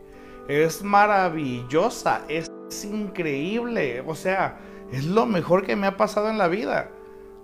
Es 0.48 0.82
maravillosa, 0.82 2.22
es 2.28 2.50
increíble, 2.84 4.02
o 4.06 4.14
sea, 4.14 4.58
es 4.90 5.04
lo 5.04 5.26
mejor 5.26 5.64
que 5.64 5.76
me 5.76 5.86
ha 5.86 5.96
pasado 5.96 6.28
en 6.28 6.38
la 6.38 6.48
vida. 6.48 6.90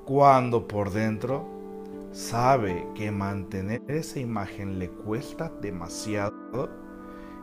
Cuando 0.05 0.69
por 0.69 0.91
dentro 0.91 1.49
sabe 2.13 2.87
que 2.95 3.11
mantener 3.11 3.81
esa 3.89 4.21
imagen 4.21 4.79
le 4.79 4.91
cuesta 4.91 5.51
demasiado 5.63 6.69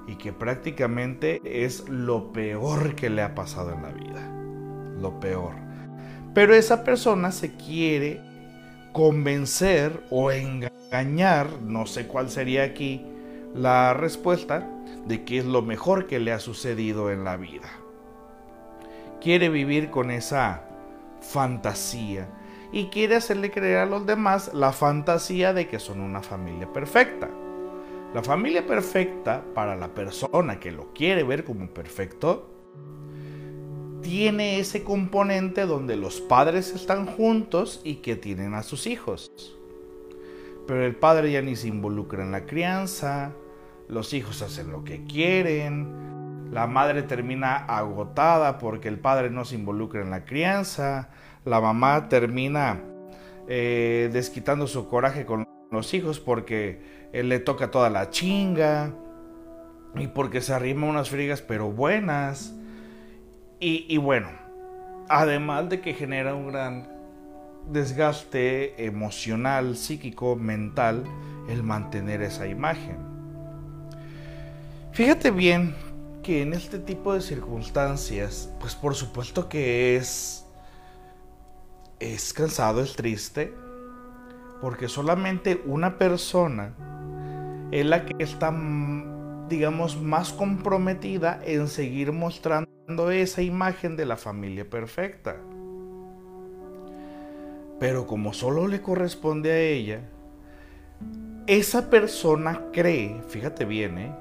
y 0.08 0.16
que 0.16 0.32
prácticamente 0.32 1.42
es 1.44 1.90
lo 1.90 2.32
peor 2.32 2.94
que 2.94 3.10
le 3.10 3.24
ha 3.24 3.34
pasado 3.34 3.74
en 3.74 3.82
la 3.82 3.90
vida. 3.90 4.32
Lo 5.02 5.20
peor. 5.20 5.56
Pero 6.36 6.54
esa 6.54 6.84
persona 6.84 7.32
se 7.32 7.56
quiere 7.56 8.22
convencer 8.94 10.04
o 10.12 10.32
engañar, 10.32 11.48
no 11.64 11.88
sé 11.88 12.06
cuál 12.06 12.30
sería 12.30 12.64
aquí 12.64 13.04
la 13.56 13.96
respuesta, 13.96 14.70
de 15.08 15.24
que 15.26 15.40
es 15.40 15.46
lo 15.46 15.64
mejor 15.64 16.06
que 16.06 16.20
le 16.20 16.32
ha 16.32 16.40
sucedido 16.40 17.10
en 17.10 17.24
la 17.24 17.38
vida. 17.38 17.70
Quiere 19.20 19.50
vivir 19.50 19.90
con 19.90 20.12
esa 20.12 20.62
fantasía 21.22 22.28
y 22.72 22.86
quiere 22.88 23.16
hacerle 23.16 23.52
creer 23.52 23.80
a 23.80 23.86
los 23.86 24.06
demás 24.06 24.52
la 24.54 24.72
fantasía 24.72 25.54
de 25.54 25.68
que 25.68 25.80
son 25.80 26.00
una 26.00 26.22
familia 26.22 26.72
perfecta. 26.72 27.30
La 28.14 28.24
familia 28.24 28.66
perfecta, 28.66 29.44
para 29.54 29.76
la 29.76 29.94
persona 29.94 30.60
que 30.60 30.72
lo 30.72 30.94
quiere 30.94 31.24
ver 31.24 31.44
como 31.44 31.70
perfecto, 31.74 32.50
tiene 34.02 34.60
ese 34.60 34.84
componente 34.84 35.66
donde 35.66 35.96
los 35.96 36.20
padres 36.20 36.74
están 36.74 37.06
juntos 37.06 37.82
y 37.84 37.96
que 37.96 38.16
tienen 38.16 38.54
a 38.54 38.64
sus 38.64 38.88
hijos. 38.88 39.32
Pero 40.68 40.86
el 40.86 40.96
padre 40.96 41.32
ya 41.32 41.42
ni 41.42 41.56
se 41.56 41.68
involucra 41.68 42.24
en 42.24 42.32
la 42.32 42.46
crianza, 42.46 43.32
los 43.88 44.14
hijos 44.14 44.42
hacen 44.42 44.72
lo 44.72 44.84
que 44.84 45.06
quieren, 45.06 46.50
la 46.52 46.68
madre 46.68 47.04
termina 47.04 47.56
agotada 47.56 48.58
porque 48.58 48.90
el 48.90 49.00
padre 49.00 49.30
no 49.30 49.46
se 49.46 49.56
involucra 49.56 50.02
en 50.02 50.12
la 50.12 50.26
crianza, 50.26 51.10
la 51.46 51.60
mamá 51.60 52.08
termina 52.10 52.82
eh, 53.48 54.10
desquitando 54.14 54.68
su 54.68 54.88
coraje 54.88 55.26
con 55.26 55.48
los 55.72 55.94
hijos 55.94 56.20
porque 56.20 57.10
él 57.14 57.30
le 57.30 57.40
toca 57.40 57.72
toda 57.72 57.90
la 57.90 58.10
chinga 58.10 58.94
y 59.96 60.08
porque 60.08 60.42
se 60.42 60.54
arrima 60.54 60.88
unas 60.88 61.10
frigas 61.10 61.42
pero 61.42 61.72
buenas. 61.72 62.54
Y, 63.64 63.96
bueno, 63.98 64.28
además 65.08 65.70
de 65.70 65.82
que 65.82 65.94
genera 65.94 66.34
un 66.34 66.48
gran 66.48 66.90
desgaste 67.70 68.84
emocional, 68.84 69.78
psíquico, 69.78 70.36
mental, 70.36 71.04
el 71.48 71.62
mantener 71.62 72.24
esa 72.24 72.48
imagen. 72.48 72.98
Fíjate 74.94 75.30
bien 75.30 75.76
que 76.24 76.42
en 76.42 76.54
este 76.54 76.80
tipo 76.80 77.14
de 77.14 77.22
circunstancias, 77.22 78.52
pues 78.60 78.74
por 78.74 78.96
supuesto 78.96 79.48
que 79.48 79.96
es 79.96 80.41
es 82.02 82.34
cansado, 82.34 82.82
es 82.82 82.96
triste, 82.96 83.54
porque 84.60 84.88
solamente 84.88 85.62
una 85.66 86.00
persona 86.00 86.74
es 87.72 87.86
la 87.86 88.06
que 88.06 88.16
está, 88.24 88.52
digamos, 89.48 90.02
más 90.02 90.34
comprometida 90.34 91.40
en 91.46 91.68
seguir 91.68 92.12
mostrando 92.12 93.12
esa 93.12 93.44
imagen 93.44 93.96
de 93.96 94.06
la 94.08 94.18
familia 94.18 94.68
perfecta. 94.68 95.38
Pero 97.80 98.08
como 98.08 98.34
solo 98.34 98.68
le 98.68 98.82
corresponde 98.82 99.52
a 99.52 99.60
ella, 99.60 100.02
esa 101.46 101.90
persona 101.90 102.62
cree, 102.74 103.22
fíjate 103.28 103.66
bien, 103.66 103.98
¿eh? 104.00 104.16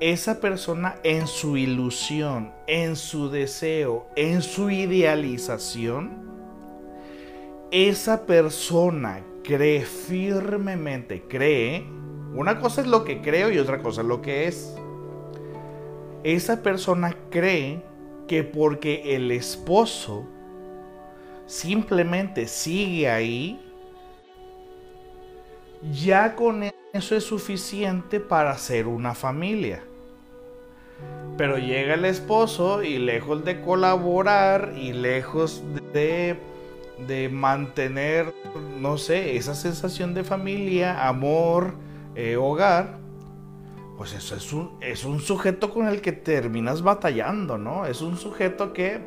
esa 0.00 0.40
persona 0.40 0.96
en 1.04 1.26
su 1.26 1.56
ilusión, 1.56 2.52
en 2.66 2.96
su 2.96 3.30
deseo, 3.30 4.06
en 4.14 4.42
su 4.42 4.70
idealización, 4.70 6.35
esa 7.70 8.26
persona 8.26 9.22
cree 9.42 9.84
firmemente, 9.84 11.22
cree, 11.28 11.84
una 12.34 12.60
cosa 12.60 12.80
es 12.80 12.86
lo 12.86 13.04
que 13.04 13.20
creo 13.20 13.50
y 13.50 13.58
otra 13.58 13.82
cosa 13.82 14.02
es 14.02 14.06
lo 14.06 14.22
que 14.22 14.46
es. 14.46 14.76
Esa 16.22 16.62
persona 16.62 17.16
cree 17.30 17.82
que 18.28 18.42
porque 18.42 19.14
el 19.16 19.30
esposo 19.30 20.26
simplemente 21.46 22.48
sigue 22.48 23.08
ahí, 23.08 23.60
ya 25.92 26.34
con 26.34 26.64
eso 26.92 27.16
es 27.16 27.24
suficiente 27.24 28.20
para 28.20 28.50
hacer 28.50 28.86
una 28.86 29.14
familia. 29.14 29.82
Pero 31.36 31.58
llega 31.58 31.94
el 31.94 32.04
esposo 32.06 32.82
y 32.82 32.98
lejos 32.98 33.44
de 33.44 33.60
colaborar 33.60 34.72
y 34.76 34.92
lejos 34.92 35.62
de 35.92 36.36
de 37.06 37.28
mantener, 37.28 38.34
no 38.80 38.98
sé, 38.98 39.36
esa 39.36 39.54
sensación 39.54 40.14
de 40.14 40.24
familia, 40.24 41.06
amor, 41.06 41.74
eh, 42.14 42.36
hogar, 42.36 42.98
pues 43.96 44.12
eso 44.14 44.36
es 44.36 44.52
un, 44.52 44.72
es 44.80 45.04
un 45.04 45.20
sujeto 45.20 45.72
con 45.72 45.86
el 45.86 46.00
que 46.00 46.12
terminas 46.12 46.82
batallando, 46.82 47.58
¿no? 47.58 47.86
Es 47.86 48.00
un 48.00 48.16
sujeto 48.16 48.72
que 48.72 49.00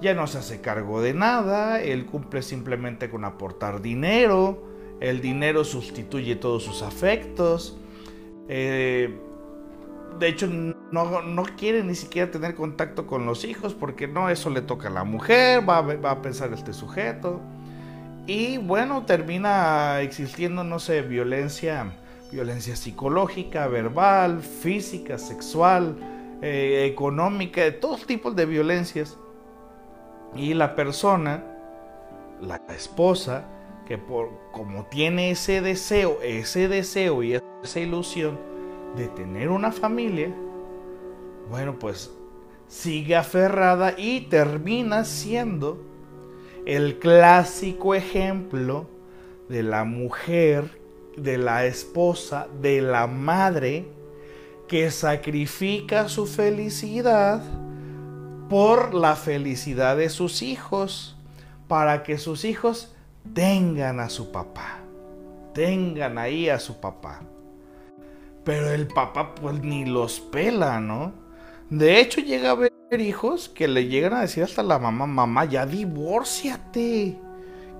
ya 0.00 0.14
no 0.14 0.26
se 0.26 0.38
hace 0.38 0.60
cargo 0.60 1.00
de 1.00 1.14
nada, 1.14 1.80
él 1.80 2.06
cumple 2.06 2.42
simplemente 2.42 3.08
con 3.08 3.24
aportar 3.24 3.80
dinero, 3.80 4.64
el 5.00 5.20
dinero 5.20 5.64
sustituye 5.64 6.36
todos 6.36 6.64
sus 6.64 6.82
afectos, 6.82 7.78
eh, 8.48 9.18
de 10.18 10.28
hecho 10.28 10.48
no, 10.92 11.22
no, 11.22 11.42
quiere 11.56 11.82
ni 11.82 11.94
siquiera 11.94 12.30
tener 12.30 12.54
contacto 12.54 13.06
con 13.06 13.26
los 13.26 13.44
hijos 13.44 13.74
porque 13.74 14.06
no, 14.06 14.28
eso 14.28 14.50
le 14.50 14.62
toca 14.62 14.88
a 14.88 14.90
la 14.90 15.04
mujer, 15.04 15.68
va, 15.68 15.80
va 15.80 16.10
a 16.10 16.22
pensar 16.22 16.52
este 16.52 16.72
sujeto. 16.72 17.40
Y 18.26 18.58
bueno, 18.58 19.04
termina 19.04 20.00
existiendo, 20.00 20.62
no 20.62 20.78
sé, 20.78 21.02
violencia, 21.02 21.92
violencia 22.30 22.76
psicológica, 22.76 23.66
verbal, 23.66 24.42
física, 24.42 25.18
sexual, 25.18 25.96
eh, 26.40 26.88
económica, 26.90 27.62
de 27.62 27.72
todos 27.72 28.06
tipos 28.06 28.36
de 28.36 28.46
violencias. 28.46 29.18
Y 30.36 30.54
la 30.54 30.76
persona, 30.76 31.42
la 32.40 32.60
esposa, 32.74 33.44
que 33.86 33.98
por, 33.98 34.30
como 34.52 34.86
tiene 34.86 35.32
ese 35.32 35.60
deseo, 35.60 36.18
ese 36.22 36.68
deseo 36.68 37.22
y 37.24 37.34
esa 37.62 37.80
ilusión, 37.80 38.38
de 38.96 39.08
tener 39.08 39.48
una 39.48 39.72
familia, 39.72 40.32
bueno, 41.50 41.78
pues 41.78 42.10
sigue 42.68 43.16
aferrada 43.16 43.94
y 43.98 44.22
termina 44.22 45.04
siendo 45.04 45.84
el 46.64 46.98
clásico 46.98 47.94
ejemplo 47.94 48.86
de 49.48 49.62
la 49.62 49.84
mujer, 49.84 50.80
de 51.16 51.36
la 51.38 51.66
esposa, 51.66 52.48
de 52.60 52.80
la 52.80 53.06
madre 53.06 53.86
que 54.68 54.90
sacrifica 54.90 56.08
su 56.08 56.26
felicidad 56.26 57.42
por 58.48 58.94
la 58.94 59.16
felicidad 59.16 59.96
de 59.96 60.08
sus 60.08 60.42
hijos, 60.42 61.16
para 61.68 62.02
que 62.02 62.18
sus 62.18 62.44
hijos 62.44 62.94
tengan 63.34 64.00
a 64.00 64.08
su 64.08 64.32
papá, 64.32 64.80
tengan 65.54 66.18
ahí 66.18 66.48
a 66.48 66.58
su 66.58 66.80
papá. 66.80 67.20
Pero 68.44 68.70
el 68.70 68.88
papá 68.88 69.34
pues 69.34 69.62
ni 69.62 69.84
los 69.84 70.20
pela, 70.20 70.80
¿no? 70.80 71.21
De 71.70 72.00
hecho 72.00 72.20
llega 72.20 72.50
a 72.50 72.54
ver 72.54 72.72
hijos 72.98 73.48
que 73.48 73.68
le 73.68 73.86
llegan 73.86 74.12
a 74.12 74.20
decir 74.20 74.44
hasta 74.44 74.62
la 74.62 74.78
mamá, 74.78 75.06
mamá, 75.06 75.44
ya 75.46 75.64
divórciate. 75.66 77.18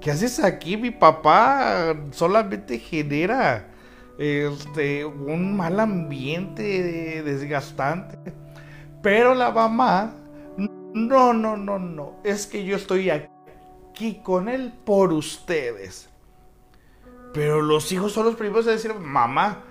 ¿Qué 0.01 0.11
haces 0.11 0.43
aquí? 0.43 0.77
Mi 0.77 0.91
papá 0.91 1.95
solamente 2.13 2.79
genera 2.79 3.69
este, 4.19 5.05
un 5.05 5.57
mal 5.57 5.79
ambiente 5.79 7.23
desgastante. 7.23 8.19
Pero 9.03 9.35
la 9.35 9.51
mamá, 9.51 10.15
no, 10.57 11.33
no, 11.33 11.57
no, 11.57 11.79
no. 11.79 12.17
Es 12.25 12.47
que 12.47 12.65
yo 12.65 12.77
estoy 12.77 13.11
aquí 13.11 14.21
con 14.23 14.49
él 14.49 14.73
por 14.85 15.13
ustedes. 15.13 16.09
Pero 17.33 17.63
los 17.63 17.91
hijos 17.93 18.13
son 18.13 18.27
los 18.27 18.37
primeros 18.37 18.67
a 18.67 18.73
decir, 18.73 18.95
mamá, 18.95 19.65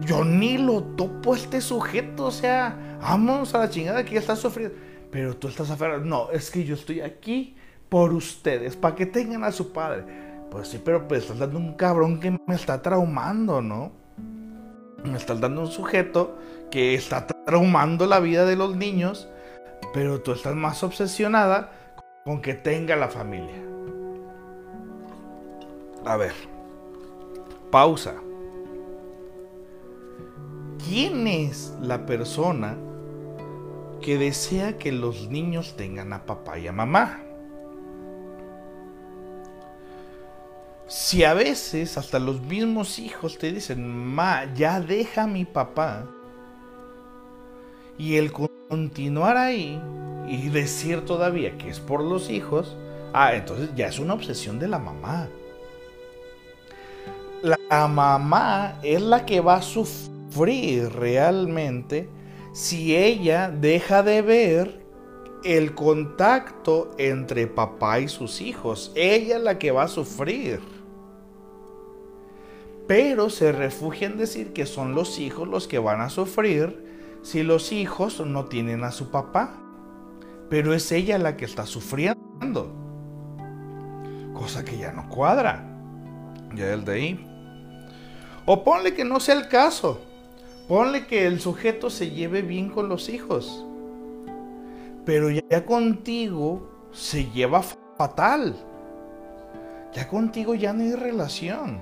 yo 0.00 0.24
ni 0.24 0.58
lo 0.58 0.82
topo 0.82 1.34
este 1.34 1.60
sujeto, 1.60 2.26
o 2.26 2.30
sea, 2.30 2.98
vamos 3.00 3.54
a 3.54 3.58
la 3.58 3.70
chingada 3.70 4.04
que 4.04 4.14
ya 4.14 4.20
está 4.20 4.36
sufriendo. 4.36 4.76
Pero 5.10 5.36
tú 5.36 5.48
estás 5.48 5.70
afuera. 5.70 5.98
No, 5.98 6.30
es 6.30 6.50
que 6.50 6.64
yo 6.64 6.74
estoy 6.74 7.00
aquí 7.00 7.56
por 7.88 8.12
ustedes, 8.12 8.76
para 8.76 8.94
que 8.94 9.06
tengan 9.06 9.44
a 9.44 9.52
su 9.52 9.72
padre. 9.72 10.04
Pues 10.50 10.68
sí, 10.68 10.80
pero 10.82 11.06
pues 11.06 11.22
estás 11.22 11.38
dando 11.38 11.58
un 11.58 11.74
cabrón 11.74 12.20
que 12.20 12.30
me 12.30 12.54
está 12.54 12.80
traumando, 12.80 13.60
¿no? 13.60 13.92
Me 15.04 15.16
estás 15.16 15.40
dando 15.40 15.62
un 15.62 15.68
sujeto 15.68 16.38
que 16.70 16.94
está 16.94 17.26
traumando 17.26 18.06
la 18.06 18.20
vida 18.20 18.44
de 18.44 18.56
los 18.56 18.76
niños, 18.76 19.28
pero 19.94 20.20
tú 20.20 20.32
estás 20.32 20.54
más 20.54 20.82
obsesionada 20.82 21.72
con 22.24 22.42
que 22.42 22.54
tenga 22.54 22.96
la 22.96 23.08
familia. 23.08 23.62
A 26.04 26.16
ver, 26.16 26.34
pausa. 27.70 28.14
¿Quién 30.84 31.26
es 31.26 31.74
la 31.80 32.06
persona 32.06 32.76
que 34.00 34.16
desea 34.16 34.78
que 34.78 34.92
los 34.92 35.28
niños 35.28 35.74
tengan 35.76 36.12
a 36.12 36.24
papá 36.24 36.58
y 36.58 36.68
a 36.68 36.72
mamá? 36.72 37.20
Si 40.86 41.24
a 41.24 41.34
veces 41.34 41.98
hasta 41.98 42.18
los 42.18 42.40
mismos 42.40 42.98
hijos 42.98 43.38
te 43.38 43.52
dicen, 43.52 43.86
ma, 43.88 44.52
ya 44.54 44.80
deja 44.80 45.24
a 45.24 45.26
mi 45.26 45.44
papá, 45.44 46.06
y 47.98 48.16
el 48.16 48.32
continuar 48.32 49.36
ahí 49.36 49.80
y 50.28 50.48
decir 50.48 51.04
todavía 51.04 51.58
que 51.58 51.68
es 51.68 51.80
por 51.80 52.02
los 52.02 52.30
hijos, 52.30 52.76
ah, 53.12 53.34
entonces 53.34 53.70
ya 53.74 53.88
es 53.88 53.98
una 53.98 54.14
obsesión 54.14 54.58
de 54.58 54.68
la 54.68 54.78
mamá. 54.78 55.28
La 57.42 57.88
mamá 57.88 58.78
es 58.82 59.02
la 59.02 59.26
que 59.26 59.40
va 59.40 59.56
a 59.56 59.62
sufrir 59.62 60.17
realmente 60.46 62.08
si 62.52 62.96
ella 62.96 63.50
deja 63.50 64.02
de 64.02 64.22
ver 64.22 64.86
el 65.44 65.74
contacto 65.74 66.90
entre 66.98 67.46
papá 67.46 68.00
y 68.00 68.08
sus 68.08 68.40
hijos. 68.40 68.92
Ella 68.94 69.36
es 69.36 69.42
la 69.42 69.58
que 69.58 69.70
va 69.70 69.84
a 69.84 69.88
sufrir. 69.88 70.60
Pero 72.86 73.30
se 73.30 73.52
refugia 73.52 74.06
en 74.06 74.16
decir 74.16 74.52
que 74.52 74.66
son 74.66 74.94
los 74.94 75.18
hijos 75.18 75.46
los 75.46 75.68
que 75.68 75.78
van 75.78 76.00
a 76.00 76.08
sufrir 76.08 77.18
si 77.22 77.42
los 77.42 77.72
hijos 77.72 78.20
no 78.20 78.46
tienen 78.46 78.82
a 78.84 78.92
su 78.92 79.10
papá. 79.10 79.54
Pero 80.48 80.72
es 80.72 80.90
ella 80.92 81.18
la 81.18 81.36
que 81.36 81.44
está 81.44 81.66
sufriendo. 81.66 82.72
Cosa 84.32 84.64
que 84.64 84.78
ya 84.78 84.92
no 84.92 85.08
cuadra. 85.08 85.64
Ya 86.54 86.72
el 86.72 86.84
de 86.84 86.92
ahí. 86.92 87.26
O 88.46 88.64
ponle 88.64 88.94
que 88.94 89.04
no 89.04 89.20
sea 89.20 89.34
el 89.34 89.48
caso. 89.48 90.00
Ponle 90.68 91.06
que 91.06 91.26
el 91.26 91.40
sujeto 91.40 91.88
se 91.88 92.10
lleve 92.10 92.42
bien 92.42 92.68
con 92.68 92.90
los 92.90 93.08
hijos. 93.08 93.64
Pero 95.06 95.30
ya 95.30 95.64
contigo 95.64 96.68
se 96.92 97.24
lleva 97.30 97.62
fatal. 97.96 98.54
Ya 99.94 100.06
contigo 100.06 100.54
ya 100.54 100.74
no 100.74 100.82
hay 100.82 100.92
relación. 100.92 101.80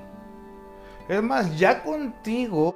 Es 1.09 1.21
más, 1.23 1.59
ya 1.59 1.83
contigo, 1.83 2.75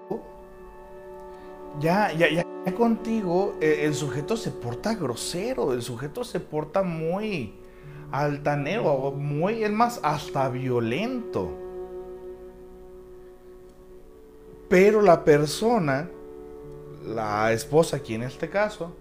ya, 1.80 2.12
ya, 2.12 2.28
ya, 2.30 2.74
contigo, 2.74 3.54
eh, 3.60 3.82
el 3.84 3.94
sujeto 3.94 4.36
se 4.36 4.50
porta 4.50 4.94
grosero, 4.94 5.72
el 5.72 5.82
sujeto 5.82 6.22
se 6.22 6.38
porta 6.38 6.82
muy 6.82 7.54
altanero, 8.12 9.12
muy, 9.12 9.64
es 9.64 9.72
más, 9.72 10.00
hasta 10.02 10.48
violento. 10.48 11.69
Pero 14.70 15.02
la 15.02 15.24
persona, 15.24 16.08
la 17.04 17.52
esposa 17.52 17.96
aquí 17.96 18.14
en 18.14 18.22
este 18.22 18.48
caso, 18.48 18.94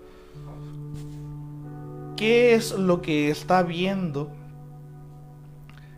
¿qué 2.18 2.56
es 2.56 2.72
lo 2.72 3.04
que 3.04 3.30
está 3.30 3.62
viendo? 3.62 4.32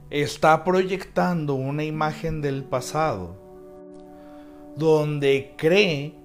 Está 0.10 0.66
proyectando 0.66 1.56
una 1.56 1.86
imagen 1.86 2.42
del 2.42 2.66
pasado 2.66 3.38
donde 4.76 5.54
cree 5.56 6.16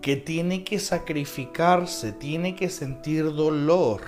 que 0.00 0.16
tiene 0.16 0.64
que 0.64 0.78
sacrificarse, 0.78 2.10
tiene 2.12 2.56
que 2.56 2.70
sentir 2.70 3.34
dolor, 3.34 4.00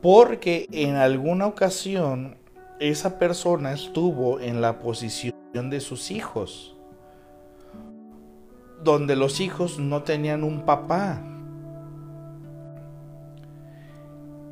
porque 0.00 0.68
en 0.70 0.94
alguna 0.94 1.48
ocasión 1.48 2.36
esa 2.78 3.18
persona 3.18 3.72
estuvo 3.72 4.38
en 4.38 4.60
la 4.60 4.78
posición 4.78 5.34
de 5.70 5.80
sus 5.80 6.12
hijos 6.12 6.76
donde 8.82 9.16
los 9.16 9.40
hijos 9.40 9.78
no 9.78 10.02
tenían 10.02 10.44
un 10.44 10.64
papá. 10.64 11.22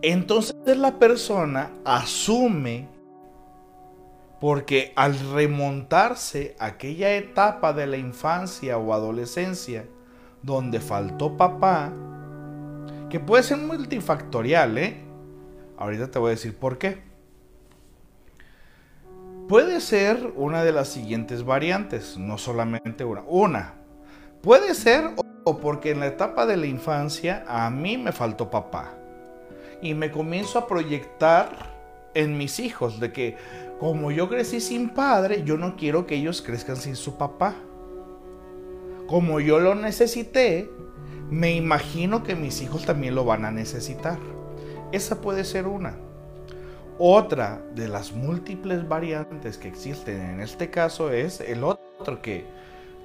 Entonces 0.03 0.77
la 0.77 0.99
persona 0.99 1.73
asume, 1.85 2.89
porque 4.41 4.93
al 4.95 5.19
remontarse 5.33 6.55
a 6.61 6.67
aquella 6.67 7.15
etapa 7.17 7.73
de 7.73 7.87
la 7.89 7.97
infancia 7.97 8.79
o 8.79 8.93
adolescencia 8.93 9.87
donde 10.43 10.79
faltó 10.79 11.37
papá, 11.37 11.93
que 13.11 13.19
puede 13.19 13.43
ser 13.43 13.59
multifactorial, 13.59 14.79
¿eh? 14.79 15.01
Ahorita 15.77 16.11
te 16.11 16.19
voy 16.19 16.29
a 16.29 16.31
decir 16.31 16.57
por 16.57 16.79
qué. 16.79 17.03
Puede 19.49 19.81
ser 19.81 20.33
una 20.37 20.63
de 20.63 20.73
las 20.73 20.89
siguientes 20.89 21.45
variantes, 21.45 22.19
no 22.19 22.37
solamente 22.37 23.05
una. 23.05 23.23
Una, 23.27 23.78
Puede 24.43 24.75
ser 24.75 25.15
o 25.45 25.59
porque 25.59 25.91
en 25.91 26.01
la 26.01 26.07
etapa 26.07 26.47
de 26.47 26.57
la 26.57 26.67
infancia 26.67 27.45
a 27.49 27.71
mí 27.71 27.99
me 27.99 28.13
faltó 28.13 28.51
papá. 28.51 28.95
Y 29.83 29.95
me 29.95 30.11
comienzo 30.11 30.59
a 30.59 30.67
proyectar 30.67 31.51
en 32.15 32.39
mis 32.39 32.61
hijos 32.61 33.01
de 33.01 33.13
que 33.13 33.37
como 33.81 34.11
yo 34.11 34.29
crecí 34.29 34.61
sin 34.61 34.91
padre, 34.91 35.43
yo 35.45 35.57
no 35.57 35.77
quiero 35.77 36.07
que 36.07 36.17
ellos 36.17 36.43
crezcan 36.43 36.77
sin 36.77 36.97
su 36.97 37.17
papá. 37.17 37.55
Como 39.07 39.41
yo 39.41 39.59
lo 39.59 39.75
necesité, 39.75 40.71
me 41.31 41.55
imagino 41.55 42.23
que 42.23 42.35
mis 42.35 42.61
hijos 42.63 42.85
también 42.85 43.15
lo 43.15 43.25
van 43.25 43.45
a 43.45 43.51
necesitar. 43.51 44.19
Esa 44.93 45.21
puede 45.21 45.45
ser 45.45 45.67
una. 45.67 45.97
Otra 46.99 47.63
de 47.75 47.89
las 47.89 48.13
múltiples 48.13 48.89
variantes 48.89 49.59
que 49.59 49.69
existen 49.69 50.21
en 50.21 50.41
este 50.41 50.71
caso 50.71 51.11
es 51.13 51.41
el 51.41 51.63
otro 51.63 52.21
que 52.21 52.45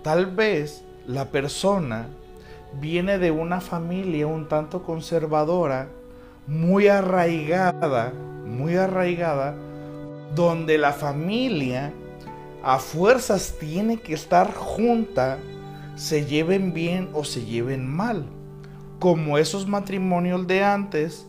tal 0.02 0.28
vez 0.28 0.84
la 1.08 1.26
persona 1.26 2.08
viene 2.80 3.18
de 3.20 3.32
una 3.32 3.62
familia 3.62 4.28
un 4.28 4.48
tanto 4.48 4.84
conservadora, 4.84 5.89
muy 6.48 6.88
arraigada, 6.88 8.13
muy 8.46 8.76
arraigada, 8.76 9.56
donde 10.36 10.78
la 10.78 10.94
familia 10.94 11.94
a 12.63 12.80
fuerzas 12.80 13.56
tiene 13.60 13.98
que 13.98 14.13
estar 14.13 14.54
junta, 14.54 15.38
se 15.96 16.26
lleven 16.26 16.74
bien 16.74 17.10
o 17.13 17.24
se 17.24 17.46
lleven 17.46 17.88
mal, 17.88 18.26
como 19.00 19.38
esos 19.38 19.68
matrimonios 19.68 20.48
de 20.48 20.63
antes, 20.63 21.28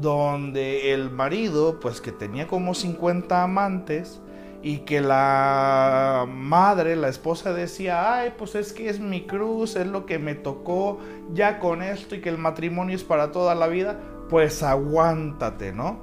donde 0.00 0.92
el 0.92 1.10
marido, 1.10 1.80
pues 1.80 2.00
que 2.00 2.12
tenía 2.12 2.46
como 2.46 2.74
50 2.74 3.42
amantes, 3.42 4.20
y 4.64 4.78
que 4.78 5.02
la 5.02 6.26
madre, 6.26 6.96
la 6.96 7.08
esposa 7.08 7.52
decía, 7.52 8.16
ay, 8.16 8.32
pues 8.38 8.54
es 8.54 8.72
que 8.72 8.88
es 8.88 8.98
mi 8.98 9.26
cruz, 9.26 9.76
es 9.76 9.86
lo 9.86 10.06
que 10.06 10.18
me 10.18 10.34
tocó 10.34 11.00
ya 11.34 11.58
con 11.58 11.82
esto 11.82 12.14
y 12.14 12.22
que 12.22 12.30
el 12.30 12.38
matrimonio 12.38 12.96
es 12.96 13.04
para 13.04 13.30
toda 13.30 13.54
la 13.54 13.66
vida, 13.66 14.00
pues 14.30 14.62
aguántate, 14.62 15.72
¿no? 15.72 16.00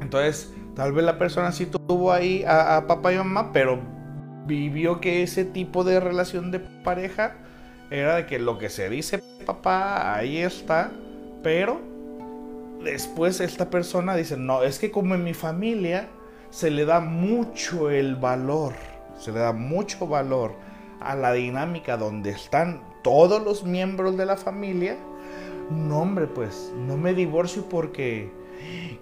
Entonces, 0.00 0.54
tal 0.74 0.92
vez 0.92 1.04
la 1.04 1.18
persona 1.18 1.52
sí 1.52 1.66
tuvo 1.66 2.12
ahí 2.12 2.44
a, 2.44 2.78
a 2.78 2.86
papá 2.86 3.12
y 3.12 3.18
mamá, 3.18 3.52
pero 3.52 3.78
vivió 4.46 5.02
que 5.02 5.22
ese 5.22 5.44
tipo 5.44 5.84
de 5.84 6.00
relación 6.00 6.50
de 6.50 6.60
pareja 6.60 7.36
era 7.90 8.16
de 8.16 8.24
que 8.24 8.38
lo 8.38 8.56
que 8.56 8.70
se 8.70 8.88
dice 8.88 9.22
papá, 9.44 10.16
ahí 10.16 10.38
está, 10.38 10.92
pero 11.42 11.78
después 12.82 13.38
esta 13.40 13.68
persona 13.68 14.16
dice, 14.16 14.38
no, 14.38 14.62
es 14.62 14.78
que 14.78 14.90
como 14.90 15.14
en 15.14 15.24
mi 15.24 15.34
familia, 15.34 16.08
se 16.50 16.70
le 16.70 16.84
da 16.84 17.00
mucho 17.00 17.90
el 17.90 18.16
valor, 18.16 18.74
se 19.18 19.32
le 19.32 19.38
da 19.38 19.52
mucho 19.52 20.06
valor 20.06 20.54
a 21.00 21.14
la 21.14 21.32
dinámica 21.32 21.96
donde 21.96 22.30
están 22.30 22.82
todos 23.02 23.42
los 23.42 23.64
miembros 23.64 24.16
de 24.16 24.26
la 24.26 24.36
familia. 24.36 24.98
No, 25.70 26.00
hombre, 26.00 26.26
pues 26.26 26.72
no 26.76 26.96
me 26.96 27.14
divorcio 27.14 27.68
porque 27.68 28.32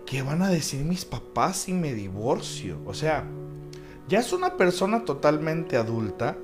¿qué 0.04 0.22
van 0.22 0.42
a 0.42 0.50
decir 0.50 0.84
mis 0.84 1.06
papás 1.06 1.56
si 1.56 1.72
me 1.72 1.94
divorcio? 1.94 2.78
O 2.84 2.92
sea, 2.92 3.24
ya 4.08 4.20
es 4.20 4.32
una 4.32 4.56
persona 4.56 5.04
totalmente 5.04 5.76
adulta 5.76 6.36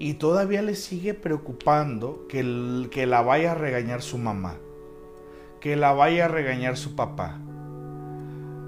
y 0.00 0.14
todavía 0.14 0.62
le 0.62 0.74
sigue 0.74 1.14
preocupando 1.14 2.26
que, 2.28 2.88
que 2.90 3.06
la 3.06 3.22
vaya 3.22 3.52
a 3.52 3.54
regañar 3.54 4.02
su 4.02 4.18
mamá, 4.18 4.56
que 5.60 5.76
la 5.76 5.92
vaya 5.92 6.24
a 6.24 6.28
regañar 6.28 6.76
su 6.76 6.96
papá 6.96 7.40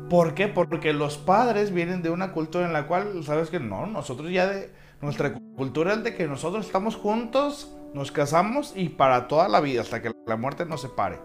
¿Por 0.08 0.34
qué? 0.34 0.48
Porque 0.48 0.92
los 0.92 1.16
padres 1.16 1.72
vienen 1.72 2.02
de 2.02 2.10
una 2.10 2.32
cultura 2.32 2.66
en 2.66 2.72
la 2.72 2.86
cual, 2.86 3.24
sabes 3.24 3.50
que 3.50 3.60
no, 3.60 3.86
nosotros 3.86 4.30
ya 4.30 4.46
de 4.46 4.70
nuestra 5.00 5.34
cultura 5.56 5.94
es 5.94 6.04
de 6.04 6.14
que 6.14 6.26
nosotros 6.26 6.66
estamos 6.66 6.96
juntos, 6.96 7.74
nos 7.94 8.12
casamos 8.12 8.72
y 8.76 8.90
para 8.90 9.28
toda 9.28 9.48
la 9.48 9.60
vida, 9.60 9.80
hasta 9.80 10.02
que 10.02 10.12
la 10.26 10.36
muerte 10.36 10.66
nos 10.66 10.82
separe. 10.82 11.18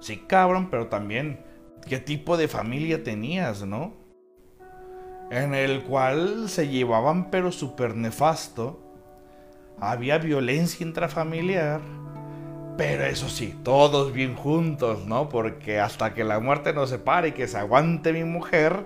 Sí, 0.00 0.18
cabrón, 0.26 0.68
pero 0.70 0.88
también, 0.88 1.40
¿qué 1.88 1.98
tipo 1.98 2.36
de 2.36 2.48
familia 2.48 3.02
tenías, 3.02 3.64
no? 3.64 3.94
En 5.30 5.54
el 5.54 5.84
cual 5.84 6.48
se 6.48 6.68
llevaban 6.68 7.30
pero 7.30 7.52
súper 7.52 7.96
nefasto. 7.96 8.80
Había 9.80 10.18
violencia 10.18 10.84
intrafamiliar 10.86 11.80
pero 12.76 13.04
eso 13.04 13.28
sí, 13.28 13.58
todos 13.62 14.12
bien 14.12 14.34
juntos, 14.34 15.06
¿no? 15.06 15.28
Porque 15.28 15.78
hasta 15.78 16.12
que 16.12 16.24
la 16.24 16.40
muerte 16.40 16.72
nos 16.72 16.90
separe 16.90 17.28
y 17.28 17.32
que 17.32 17.46
se 17.46 17.58
aguante 17.58 18.12
mi 18.12 18.24
mujer 18.24 18.84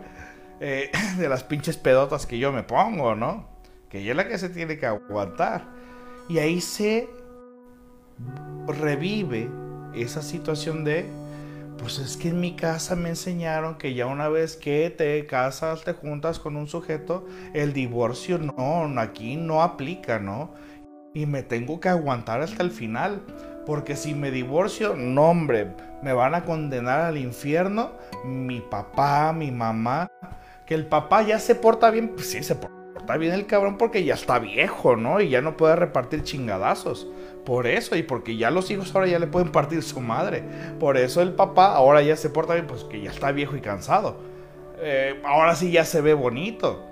eh, 0.61 0.91
de 1.19 1.29
las 1.29 1.45
pinches 1.45 1.77
pedotas 1.77 2.27
que 2.27 2.39
yo 2.39 2.53
me 2.53 2.63
pongo, 2.63 3.15
¿no? 3.15 3.49
Que 3.89 4.01
ella 4.01 4.11
es 4.11 4.17
la 4.17 4.29
que 4.29 4.39
se 4.39 4.51
tiene 4.51 4.79
que 4.79 4.87
aguantar. 4.87 5.65
Y 6.29 6.39
ahí 6.39 6.61
se 6.61 7.09
revive 8.67 9.49
esa 9.95 10.21
situación 10.21 10.85
de, 10.85 11.07
pues 11.79 11.99
es 11.99 12.19
que 12.19 12.29
en 12.29 12.41
mi 12.41 12.55
casa 12.55 12.97
me 12.97 13.09
enseñaron 13.09 13.77
que 13.79 13.95
ya 13.95 14.07
una 14.07 14.29
vez 14.29 14.57
que 14.57 14.91
te 14.91 15.25
casas, 15.27 15.85
te 15.85 15.95
juntas 15.95 16.39
con 16.39 16.57
un 16.57 16.69
sujeto, 16.69 17.27
el 17.55 17.73
divorcio 17.73 18.37
no, 18.39 19.01
aquí 19.01 19.37
no 19.37 19.63
aplica, 19.63 20.19
¿no? 20.19 20.53
Y 21.15 21.25
me 21.25 21.43
tengo 21.43 21.81
que 21.81 21.89
aguantar 21.89 22.43
hasta 22.43 22.63
el 22.63 22.71
final. 22.71 23.23
Porque 23.69 23.97
si 23.97 24.15
me 24.15 24.31
divorcio, 24.31 24.97
no 24.97 25.29
hombre, 25.29 25.69
me 26.01 26.15
van 26.15 26.35
a 26.35 26.45
condenar 26.47 27.03
al 27.03 27.19
infierno 27.19 27.93
mi 28.25 28.63
papá, 28.63 29.35
mi 29.35 29.51
mamá. 29.51 30.11
Que 30.65 30.75
el 30.75 30.87
papá 30.87 31.21
ya 31.21 31.39
se 31.39 31.55
porta 31.55 31.91
bien, 31.91 32.15
pues 32.15 32.31
sí, 32.31 32.43
se 32.43 32.55
porta 32.55 33.19
bien 33.19 33.35
el 33.35 33.45
cabrón 33.45 33.77
porque 33.77 34.05
ya 34.05 34.15
está 34.15 34.39
viejo, 34.39 34.97
¿no? 34.97 35.21
Y 35.21 35.29
ya 35.29 35.43
no 35.43 35.59
puede 35.59 35.77
repartir 35.77 36.23
chingadazos. 36.23 37.09
Por 37.45 37.67
eso, 37.67 37.95
y 37.95 38.03
porque 38.03 38.39
ya 38.39 38.51
los 38.51 38.71
hijos 38.71 38.95
ahora 38.95 39.07
ya 39.07 39.19
le 39.19 39.27
pueden 39.27 39.53
partir 39.53 39.83
su 39.83 40.01
madre. 40.01 40.45
Por 40.81 40.97
eso 40.97 41.21
el 41.21 41.35
papá 41.35 41.75
ahora 41.75 42.01
ya 42.01 42.17
se 42.17 42.31
porta 42.31 42.55
bien, 42.55 42.67
pues 42.67 42.85
que 42.85 43.03
ya 43.03 43.11
está 43.11 43.33
viejo 43.33 43.55
y 43.55 43.61
cansado. 43.61 44.17
Eh, 44.81 45.21
ahora 45.27 45.55
sí 45.55 45.71
ya 45.71 45.85
se 45.85 46.01
ve 46.01 46.15
bonito. 46.15 46.87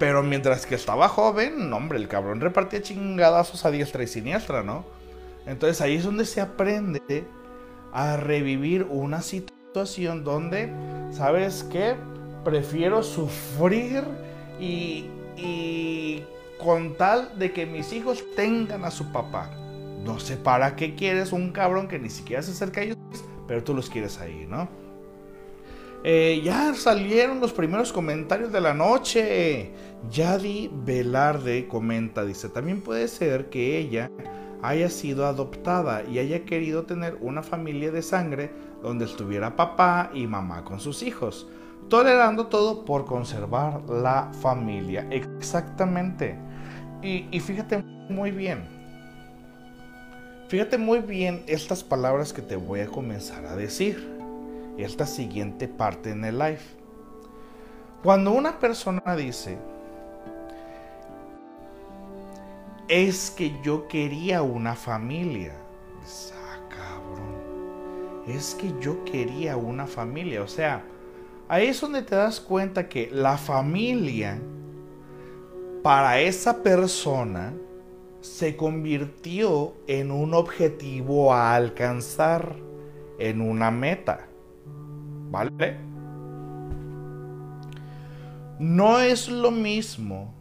Pero 0.00 0.24
mientras 0.24 0.66
que 0.66 0.74
estaba 0.74 1.06
joven, 1.06 1.72
hombre, 1.72 1.98
el 1.98 2.08
cabrón 2.08 2.40
repartía 2.40 2.82
chingadazos 2.82 3.64
a 3.64 3.70
diestra 3.70 4.02
y 4.02 4.08
siniestra, 4.08 4.64
¿no? 4.64 4.98
Entonces 5.46 5.80
ahí 5.80 5.96
es 5.96 6.04
donde 6.04 6.24
se 6.24 6.40
aprende 6.40 7.24
a 7.92 8.16
revivir 8.16 8.84
una 8.84 9.22
situación 9.22 10.24
donde, 10.24 10.72
¿sabes 11.10 11.64
qué? 11.70 11.94
Prefiero 12.44 13.02
sufrir 13.02 14.04
y, 14.60 15.06
con 16.58 16.94
tal 16.96 17.38
de 17.38 17.52
que 17.52 17.64
mis 17.64 17.92
hijos 17.92 18.22
tengan 18.36 18.84
a 18.84 18.90
su 18.90 19.10
papá. 19.12 19.50
No 20.04 20.20
sé 20.20 20.36
para 20.36 20.76
qué 20.76 20.94
quieres 20.94 21.32
un 21.32 21.52
cabrón 21.52 21.88
que 21.88 21.98
ni 21.98 22.10
siquiera 22.10 22.42
se 22.42 22.52
acerca 22.52 22.80
a 22.80 22.84
ellos, 22.84 22.98
pero 23.46 23.64
tú 23.64 23.74
los 23.74 23.88
quieres 23.88 24.18
ahí, 24.18 24.46
¿no? 24.48 24.68
Eh, 26.02 26.40
ya 26.42 26.74
salieron 26.74 27.40
los 27.40 27.52
primeros 27.52 27.92
comentarios 27.92 28.52
de 28.52 28.60
la 28.60 28.72
noche. 28.72 29.70
Yadi 30.10 30.70
Velarde 30.72 31.68
comenta, 31.68 32.24
dice, 32.24 32.48
también 32.48 32.80
puede 32.80 33.06
ser 33.08 33.50
que 33.50 33.78
ella 33.78 34.10
haya 34.62 34.88
sido 34.88 35.26
adoptada 35.26 36.02
y 36.04 36.18
haya 36.18 36.44
querido 36.44 36.84
tener 36.84 37.16
una 37.20 37.42
familia 37.42 37.90
de 37.90 38.02
sangre 38.02 38.50
donde 38.82 39.04
estuviera 39.04 39.56
papá 39.56 40.10
y 40.14 40.26
mamá 40.26 40.64
con 40.64 40.80
sus 40.80 41.02
hijos, 41.02 41.48
tolerando 41.88 42.46
todo 42.46 42.84
por 42.84 43.04
conservar 43.04 43.82
la 43.88 44.30
familia. 44.40 45.06
Exactamente. 45.10 46.36
Y, 47.02 47.26
y 47.30 47.40
fíjate 47.40 47.82
muy 48.08 48.30
bien, 48.30 48.64
fíjate 50.48 50.78
muy 50.78 50.98
bien 50.98 51.42
estas 51.46 51.82
palabras 51.84 52.32
que 52.32 52.42
te 52.42 52.56
voy 52.56 52.80
a 52.80 52.88
comenzar 52.88 53.46
a 53.46 53.56
decir 53.56 54.10
esta 54.76 55.06
siguiente 55.06 55.68
parte 55.68 56.10
en 56.10 56.24
el 56.24 56.38
live. 56.38 56.80
Cuando 58.02 58.32
una 58.32 58.58
persona 58.58 59.14
dice, 59.14 59.58
es 62.90 63.30
que 63.30 63.54
yo 63.62 63.86
quería 63.86 64.42
una 64.42 64.74
familia, 64.74 65.54
ah, 66.34 66.58
cabrón, 66.68 68.24
es 68.26 68.56
que 68.56 68.74
yo 68.80 69.04
quería 69.04 69.56
una 69.56 69.86
familia, 69.86 70.42
o 70.42 70.48
sea, 70.48 70.82
ahí 71.48 71.68
es 71.68 71.80
donde 71.80 72.02
te 72.02 72.16
das 72.16 72.40
cuenta 72.40 72.88
que 72.88 73.08
la 73.12 73.38
familia 73.38 74.40
para 75.84 76.20
esa 76.20 76.64
persona 76.64 77.54
se 78.22 78.56
convirtió 78.56 79.72
en 79.86 80.10
un 80.10 80.34
objetivo 80.34 81.32
a 81.32 81.54
alcanzar, 81.54 82.56
en 83.20 83.40
una 83.40 83.70
meta. 83.70 84.26
¿Vale? 85.30 85.76
No 88.58 88.98
es 88.98 89.28
lo 89.28 89.52
mismo 89.52 90.34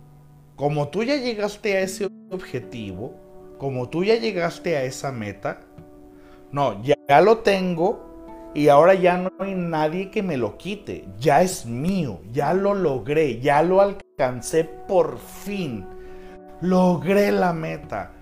como 0.55 0.89
tú 0.89 1.03
ya 1.03 1.15
llegaste 1.15 1.77
a 1.77 1.81
ese 1.81 2.09
objetivo, 2.31 3.13
como 3.57 3.89
tú 3.89 4.03
ya 4.03 4.15
llegaste 4.15 4.77
a 4.77 4.83
esa 4.83 5.11
meta. 5.11 5.61
No, 6.51 6.81
ya, 6.83 7.21
lo 7.21 7.39
tengo 7.39 8.51
y 8.55 8.69
ahora 8.69 8.95
ya 8.95 9.17
no 9.17 9.31
hay 9.39 9.53
nadie 9.53 10.09
que 10.09 10.23
me 10.23 10.37
lo 10.37 10.57
quite. 10.57 11.05
Ya 11.19 11.41
es 11.41 11.65
mío, 11.65 12.21
ya 12.31 12.53
lo 12.53 12.73
logré, 12.73 13.39
ya 13.39 13.61
lo 13.61 13.81
alcancé 13.81 14.63
por 14.63 15.19
fin. 15.19 15.85
Logré 16.61 17.31
la 17.31 17.53
meta. 17.53 18.13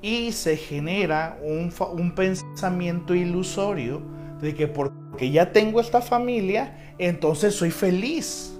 Y 0.00 0.32
se 0.32 0.56
genera 0.56 1.38
un, 1.42 1.72
un 1.92 2.14
pensamiento 2.14 3.14
ilusorio 3.14 4.02
de 4.40 4.54
que 4.54 4.68
porque 4.68 5.30
ya 5.30 5.52
tengo 5.52 5.80
esta 5.80 6.00
familia, 6.02 6.94
entonces 6.98 7.54
soy 7.54 7.70
feliz. 7.70 8.58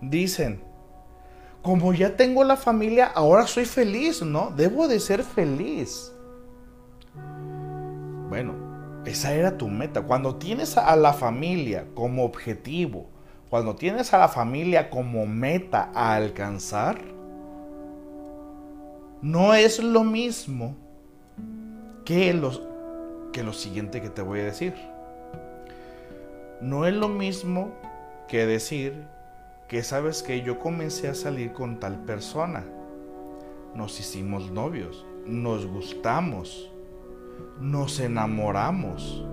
Dicen, 0.00 0.67
como 1.68 1.92
ya 1.92 2.16
tengo 2.16 2.44
la 2.44 2.56
familia, 2.56 3.12
ahora 3.14 3.46
soy 3.46 3.66
feliz, 3.66 4.22
¿no? 4.22 4.50
Debo 4.56 4.88
de 4.88 4.98
ser 4.98 5.22
feliz. 5.22 6.10
Bueno, 8.30 8.54
esa 9.04 9.34
era 9.34 9.58
tu 9.58 9.68
meta. 9.68 10.00
Cuando 10.00 10.36
tienes 10.36 10.78
a 10.78 10.96
la 10.96 11.12
familia 11.12 11.84
como 11.94 12.24
objetivo, 12.24 13.10
cuando 13.50 13.76
tienes 13.76 14.14
a 14.14 14.18
la 14.18 14.28
familia 14.28 14.88
como 14.88 15.26
meta 15.26 15.90
a 15.94 16.14
alcanzar, 16.14 17.02
no 19.20 19.52
es 19.52 19.78
lo 19.78 20.04
mismo 20.04 20.74
que 22.06 22.32
los 22.32 22.62
que 23.30 23.42
lo 23.42 23.52
siguiente 23.52 24.00
que 24.00 24.08
te 24.08 24.22
voy 24.22 24.40
a 24.40 24.44
decir. 24.44 24.72
No 26.62 26.86
es 26.86 26.94
lo 26.94 27.10
mismo 27.10 27.74
que 28.26 28.46
decir 28.46 29.17
que 29.68 29.82
sabes 29.82 30.22
que 30.22 30.42
yo 30.42 30.58
comencé 30.58 31.08
a 31.08 31.14
salir 31.14 31.52
con 31.52 31.78
tal 31.78 32.04
persona. 32.04 32.64
Nos 33.74 34.00
hicimos 34.00 34.50
novios, 34.50 35.06
nos 35.26 35.66
gustamos, 35.66 36.70
nos 37.60 38.00
enamoramos. 38.00 39.24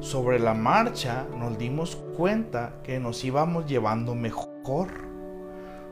Sobre 0.00 0.38
la 0.38 0.54
marcha 0.54 1.26
nos 1.38 1.56
dimos 1.56 1.96
cuenta 2.16 2.74
que 2.82 3.00
nos 3.00 3.24
íbamos 3.24 3.66
llevando 3.66 4.14
mejor. 4.14 4.88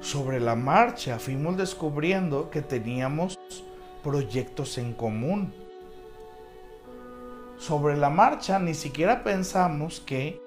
Sobre 0.00 0.38
la 0.38 0.54
marcha 0.54 1.18
fuimos 1.18 1.56
descubriendo 1.56 2.50
que 2.50 2.60
teníamos 2.60 3.38
proyectos 4.02 4.78
en 4.78 4.92
común 4.92 5.52
sobre 7.62 7.96
la 7.96 8.10
marcha 8.10 8.58
ni 8.58 8.74
siquiera 8.74 9.22
pensamos 9.22 10.00
que 10.00 10.42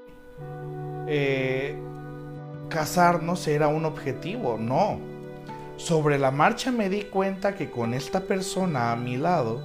eh, 1.08 1.80
casarnos 2.70 3.48
era 3.48 3.68
un 3.68 3.86
objetivo, 3.86 4.58
no. 4.58 5.00
Sobre 5.78 6.18
la 6.18 6.32
marcha 6.32 6.72
me 6.72 6.90
di 6.90 7.04
cuenta 7.04 7.56
que 7.56 7.70
con 7.70 7.94
esta 7.94 8.22
persona 8.22 8.92
a 8.92 8.96
mi 8.96 9.18
lado, 9.18 9.62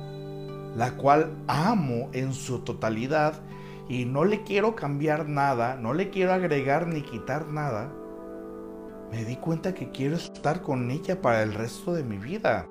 la 0.76 0.96
cual 0.96 1.32
amo 1.46 2.08
en 2.12 2.32
su 2.32 2.60
totalidad 2.60 3.34
y 3.88 4.04
no 4.04 4.24
le 4.24 4.42
quiero 4.42 4.74
cambiar 4.74 5.28
nada, 5.28 5.76
no 5.76 5.94
le 5.94 6.10
quiero 6.10 6.32
agregar 6.32 6.86
ni 6.86 7.02
quitar 7.02 7.48
nada, 7.48 7.92
me 9.10 9.24
di 9.24 9.36
cuenta 9.36 9.74
que 9.74 9.90
quiero 9.90 10.16
estar 10.16 10.62
con 10.62 10.90
ella 10.90 11.20
para 11.20 11.42
el 11.42 11.54
resto 11.54 11.92
de 11.92 12.04
mi 12.04 12.18
vida. 12.18 12.68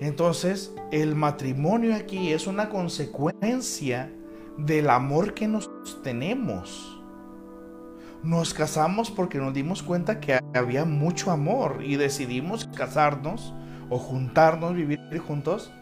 Entonces, 0.00 0.74
el 0.90 1.14
matrimonio 1.14 1.94
aquí 1.94 2.32
es 2.32 2.48
una 2.48 2.68
consecuencia 2.68 4.12
del 4.58 4.90
amor 4.90 5.34
que 5.34 5.46
nos 5.46 5.70
tenemos. 6.02 6.91
Nos 8.22 8.54
casamos 8.54 9.10
porque 9.10 9.38
nos 9.38 9.52
dimos 9.52 9.82
cuenta 9.82 10.20
que 10.20 10.38
había 10.54 10.84
mucho 10.84 11.32
amor 11.32 11.80
y 11.84 11.96
decidimos 11.96 12.66
casarnos 12.66 13.52
o 13.90 13.98
juntarnos, 13.98 14.74
vivir 14.74 15.00
juntos, 15.18 15.72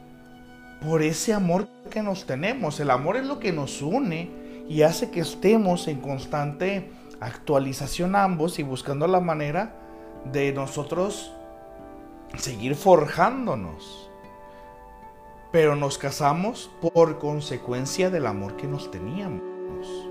por 0.80 1.02
ese 1.02 1.34
amor 1.34 1.68
que 1.90 2.02
nos 2.02 2.24
tenemos. 2.24 2.80
El 2.80 2.90
amor 2.90 3.18
es 3.18 3.26
lo 3.26 3.38
que 3.38 3.52
nos 3.52 3.82
une 3.82 4.30
y 4.68 4.82
hace 4.82 5.10
que 5.10 5.20
estemos 5.20 5.86
en 5.86 6.00
constante 6.00 6.90
actualización 7.20 8.16
ambos 8.16 8.58
y 8.58 8.62
buscando 8.62 9.06
la 9.06 9.20
manera 9.20 9.74
de 10.32 10.52
nosotros 10.52 11.32
seguir 12.36 12.74
forjándonos. 12.74 14.10
Pero 15.52 15.76
nos 15.76 15.98
casamos 15.98 16.70
por 16.80 17.18
consecuencia 17.18 18.08
del 18.08 18.26
amor 18.26 18.56
que 18.56 18.66
nos 18.66 18.90
teníamos. 18.90 20.09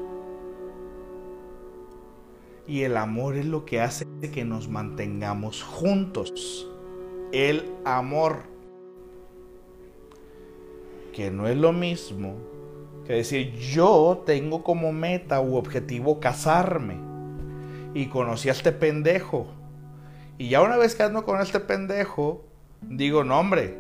Y 2.70 2.84
el 2.84 2.98
amor 2.98 3.36
es 3.36 3.48
lo 3.48 3.66
que 3.66 3.82
hace 3.82 4.06
que 4.32 4.46
nos 4.46 4.70
mantengamos 4.70 5.64
juntos. 5.64 6.70
El 7.32 7.66
amor. 7.84 8.44
Que 11.12 11.32
no 11.32 11.48
es 11.48 11.58
lo 11.58 11.74
mismo 11.74 12.36
que 13.08 13.14
decir 13.14 13.56
yo 13.56 14.22
tengo 14.24 14.64
como 14.64 14.94
meta 14.94 15.42
u 15.42 15.56
objetivo 15.56 16.20
casarme. 16.20 17.00
Y 17.96 18.06
conocí 18.06 18.50
a 18.50 18.52
este 18.52 18.72
pendejo. 18.72 19.48
Y 20.38 20.50
ya 20.50 20.62
una 20.62 20.78
vez 20.78 20.94
que 20.94 21.02
ando 21.02 21.26
con 21.26 21.42
este 21.42 21.60
pendejo, 21.60 22.46
digo, 22.82 23.24
no 23.24 23.40
hombre, 23.40 23.80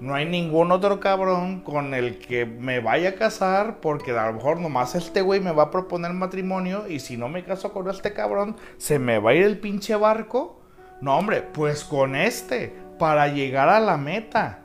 no 0.00 0.14
hay 0.14 0.26
ningún 0.26 0.72
otro 0.72 0.98
cabrón 0.98 1.60
con 1.60 1.94
el 1.94 2.18
que 2.18 2.44
me 2.44 2.80
vaya 2.80 3.10
a 3.10 3.14
casar 3.14 3.80
porque 3.80 4.10
a 4.10 4.26
lo 4.26 4.32
mejor 4.34 4.58
nomás 4.58 4.94
este 4.94 5.22
güey 5.22 5.40
me 5.40 5.52
va 5.52 5.64
a 5.64 5.70
proponer 5.70 6.12
matrimonio 6.12 6.88
y 6.88 6.98
si 6.98 7.16
no 7.16 7.28
me 7.28 7.44
caso 7.44 7.72
con 7.72 7.88
este 7.88 8.12
cabrón 8.12 8.56
se 8.78 8.98
me 8.98 9.18
va 9.18 9.30
a 9.30 9.34
ir 9.34 9.44
el 9.44 9.58
pinche 9.60 9.94
barco. 9.94 10.60
No, 11.00 11.16
hombre, 11.16 11.42
pues 11.42 11.84
con 11.84 12.16
este 12.16 12.74
para 12.98 13.28
llegar 13.28 13.68
a 13.68 13.80
la 13.80 13.96
meta. 13.96 14.60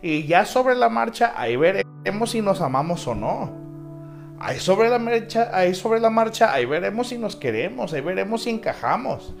Y 0.00 0.26
ya 0.26 0.44
sobre 0.44 0.74
la 0.74 0.88
marcha 0.88 1.34
ahí 1.36 1.56
veremos 1.56 2.30
si 2.30 2.40
nos 2.40 2.60
amamos 2.60 3.06
o 3.06 3.14
no. 3.14 3.66
Ahí 4.38 4.58
sobre 4.58 4.88
la 4.88 4.98
marcha, 4.98 5.50
ahí 5.52 5.74
sobre 5.74 6.00
la 6.00 6.10
marcha, 6.10 6.52
ahí 6.52 6.66
veremos 6.66 7.08
si 7.08 7.18
nos 7.18 7.36
queremos, 7.36 7.92
ahí 7.92 8.02
veremos 8.02 8.42
si 8.42 8.50
encajamos. 8.50 9.34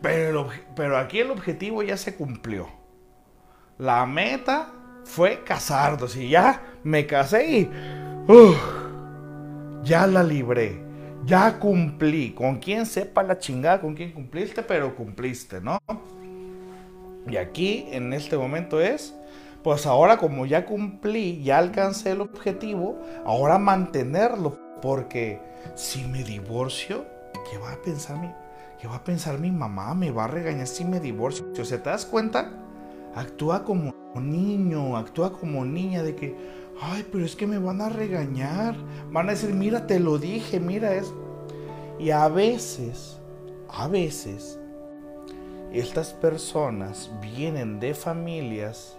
Pero, 0.00 0.48
pero 0.74 0.96
aquí 0.96 1.20
el 1.20 1.30
objetivo 1.30 1.82
ya 1.82 1.96
se 1.96 2.16
cumplió. 2.16 2.79
La 3.80 4.04
meta 4.04 4.68
fue 5.04 5.42
casarnos 5.42 6.14
y 6.14 6.28
ya 6.28 6.60
me 6.84 7.06
casé 7.06 7.50
y 7.50 7.70
ya 9.82 10.06
la 10.06 10.22
libré. 10.22 10.84
Ya 11.24 11.58
cumplí. 11.58 12.34
Con 12.34 12.58
quien 12.58 12.84
sepa 12.84 13.22
la 13.22 13.38
chingada 13.38 13.80
con 13.80 13.94
quién 13.94 14.12
cumpliste, 14.12 14.62
pero 14.62 14.94
cumpliste, 14.94 15.62
¿no? 15.62 15.78
Y 17.26 17.38
aquí, 17.38 17.86
en 17.90 18.12
este 18.12 18.36
momento 18.36 18.82
es, 18.82 19.14
pues 19.62 19.86
ahora 19.86 20.18
como 20.18 20.44
ya 20.44 20.66
cumplí, 20.66 21.42
ya 21.42 21.56
alcancé 21.56 22.10
el 22.10 22.20
objetivo, 22.20 23.00
ahora 23.24 23.58
mantenerlo. 23.58 24.58
Porque 24.82 25.40
si 25.74 26.04
me 26.04 26.22
divorcio, 26.22 27.06
¿qué 27.50 27.56
va 27.56 27.72
a 27.72 27.76
pensar 27.80 28.18
mi, 28.18 28.30
qué 28.78 28.88
va 28.88 28.96
a 28.96 29.04
pensar 29.04 29.38
mi 29.38 29.50
mamá? 29.50 29.94
Me 29.94 30.10
va 30.10 30.24
a 30.24 30.28
regañar 30.28 30.66
si 30.66 30.84
me 30.84 31.00
divorcio. 31.00 31.46
O 31.46 31.52
¿te 31.52 31.78
das 31.78 32.04
cuenta? 32.04 32.52
Actúa 33.14 33.64
como 33.64 33.92
niño, 34.14 34.96
actúa 34.96 35.32
como 35.32 35.64
niña 35.64 36.02
de 36.02 36.14
que, 36.14 36.36
ay, 36.80 37.06
pero 37.10 37.24
es 37.24 37.34
que 37.34 37.46
me 37.46 37.58
van 37.58 37.80
a 37.80 37.88
regañar. 37.88 38.76
Van 39.10 39.28
a 39.28 39.32
decir, 39.32 39.52
mira, 39.52 39.86
te 39.86 39.98
lo 39.98 40.18
dije, 40.18 40.60
mira 40.60 40.94
es. 40.94 41.12
Y 41.98 42.10
a 42.10 42.28
veces, 42.28 43.18
a 43.68 43.88
veces, 43.88 44.58
estas 45.72 46.12
personas 46.12 47.10
vienen 47.20 47.78
de 47.80 47.94
familias 47.94 48.96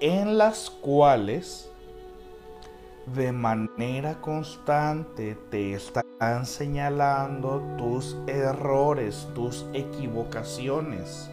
en 0.00 0.38
las 0.38 0.70
cuales 0.70 1.70
de 3.14 3.32
manera 3.32 4.20
constante 4.20 5.36
te 5.50 5.74
están 5.74 6.46
señalando 6.46 7.60
tus 7.76 8.16
errores, 8.26 9.28
tus 9.34 9.66
equivocaciones 9.72 11.29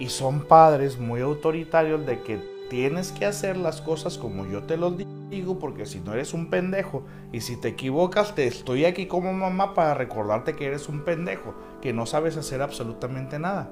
y 0.00 0.08
son 0.08 0.40
padres 0.40 0.98
muy 0.98 1.20
autoritarios 1.20 2.04
de 2.06 2.22
que 2.22 2.38
tienes 2.70 3.12
que 3.12 3.26
hacer 3.26 3.58
las 3.58 3.82
cosas 3.82 4.16
como 4.16 4.46
yo 4.46 4.62
te 4.62 4.78
lo 4.78 4.92
digo 4.92 5.58
porque 5.58 5.84
si 5.84 6.00
no 6.00 6.14
eres 6.14 6.32
un 6.32 6.48
pendejo 6.48 7.04
y 7.32 7.42
si 7.42 7.56
te 7.56 7.68
equivocas 7.68 8.34
te 8.34 8.46
estoy 8.46 8.86
aquí 8.86 9.06
como 9.06 9.32
mamá 9.32 9.74
para 9.74 9.92
recordarte 9.92 10.56
que 10.56 10.66
eres 10.66 10.88
un 10.88 11.04
pendejo, 11.04 11.54
que 11.82 11.92
no 11.92 12.06
sabes 12.06 12.36
hacer 12.38 12.62
absolutamente 12.62 13.38
nada. 13.38 13.70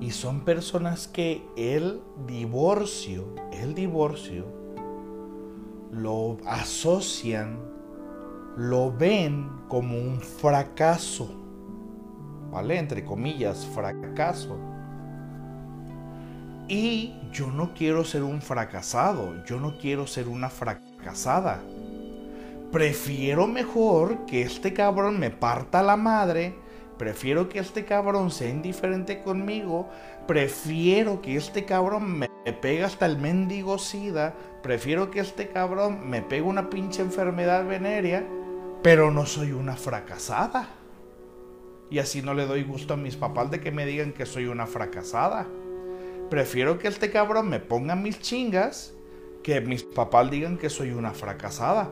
Y 0.00 0.10
son 0.10 0.40
personas 0.40 1.06
que 1.06 1.46
el 1.56 2.00
divorcio, 2.26 3.36
el 3.52 3.74
divorcio, 3.74 4.46
lo 5.92 6.38
asocian, 6.44 7.60
lo 8.56 8.90
ven 8.90 9.48
como 9.68 9.96
un 9.96 10.20
fracaso. 10.20 11.38
¿Vale? 12.50 12.78
Entre 12.78 13.04
comillas, 13.04 13.64
fracaso. 13.64 14.71
Y 16.68 17.14
yo 17.32 17.48
no 17.48 17.74
quiero 17.74 18.04
ser 18.04 18.22
un 18.22 18.40
fracasado, 18.40 19.44
yo 19.44 19.58
no 19.58 19.78
quiero 19.78 20.06
ser 20.06 20.28
una 20.28 20.48
fracasada. 20.48 21.60
Prefiero 22.70 23.46
mejor 23.46 24.24
que 24.26 24.42
este 24.42 24.72
cabrón 24.72 25.18
me 25.18 25.30
parta 25.30 25.82
la 25.82 25.96
madre, 25.96 26.54
prefiero 26.96 27.48
que 27.48 27.58
este 27.58 27.84
cabrón 27.84 28.30
sea 28.30 28.48
indiferente 28.48 29.22
conmigo, 29.22 29.88
prefiero 30.26 31.20
que 31.20 31.36
este 31.36 31.64
cabrón 31.64 32.18
me 32.18 32.28
pegue 32.62 32.84
hasta 32.84 33.06
el 33.06 33.18
mendigo 33.18 33.78
sida, 33.78 34.34
prefiero 34.62 35.10
que 35.10 35.20
este 35.20 35.48
cabrón 35.48 36.08
me 36.08 36.22
pegue 36.22 36.42
una 36.42 36.70
pinche 36.70 37.02
enfermedad 37.02 37.66
venérea, 37.66 38.24
pero 38.82 39.10
no 39.10 39.26
soy 39.26 39.52
una 39.52 39.76
fracasada. 39.76 40.68
Y 41.90 41.98
así 41.98 42.22
no 42.22 42.32
le 42.32 42.46
doy 42.46 42.62
gusto 42.62 42.94
a 42.94 42.96
mis 42.96 43.16
papás 43.16 43.50
de 43.50 43.60
que 43.60 43.70
me 43.70 43.84
digan 43.84 44.12
que 44.12 44.24
soy 44.24 44.46
una 44.46 44.66
fracasada 44.66 45.46
prefiero 46.32 46.78
que 46.78 46.88
este 46.88 47.10
cabrón 47.10 47.50
me 47.50 47.60
ponga 47.60 47.94
mis 47.94 48.18
chingas 48.18 48.94
que 49.42 49.60
mis 49.60 49.82
papás 49.82 50.30
digan 50.30 50.56
que 50.56 50.70
soy 50.70 50.92
una 50.92 51.10
fracasada. 51.10 51.90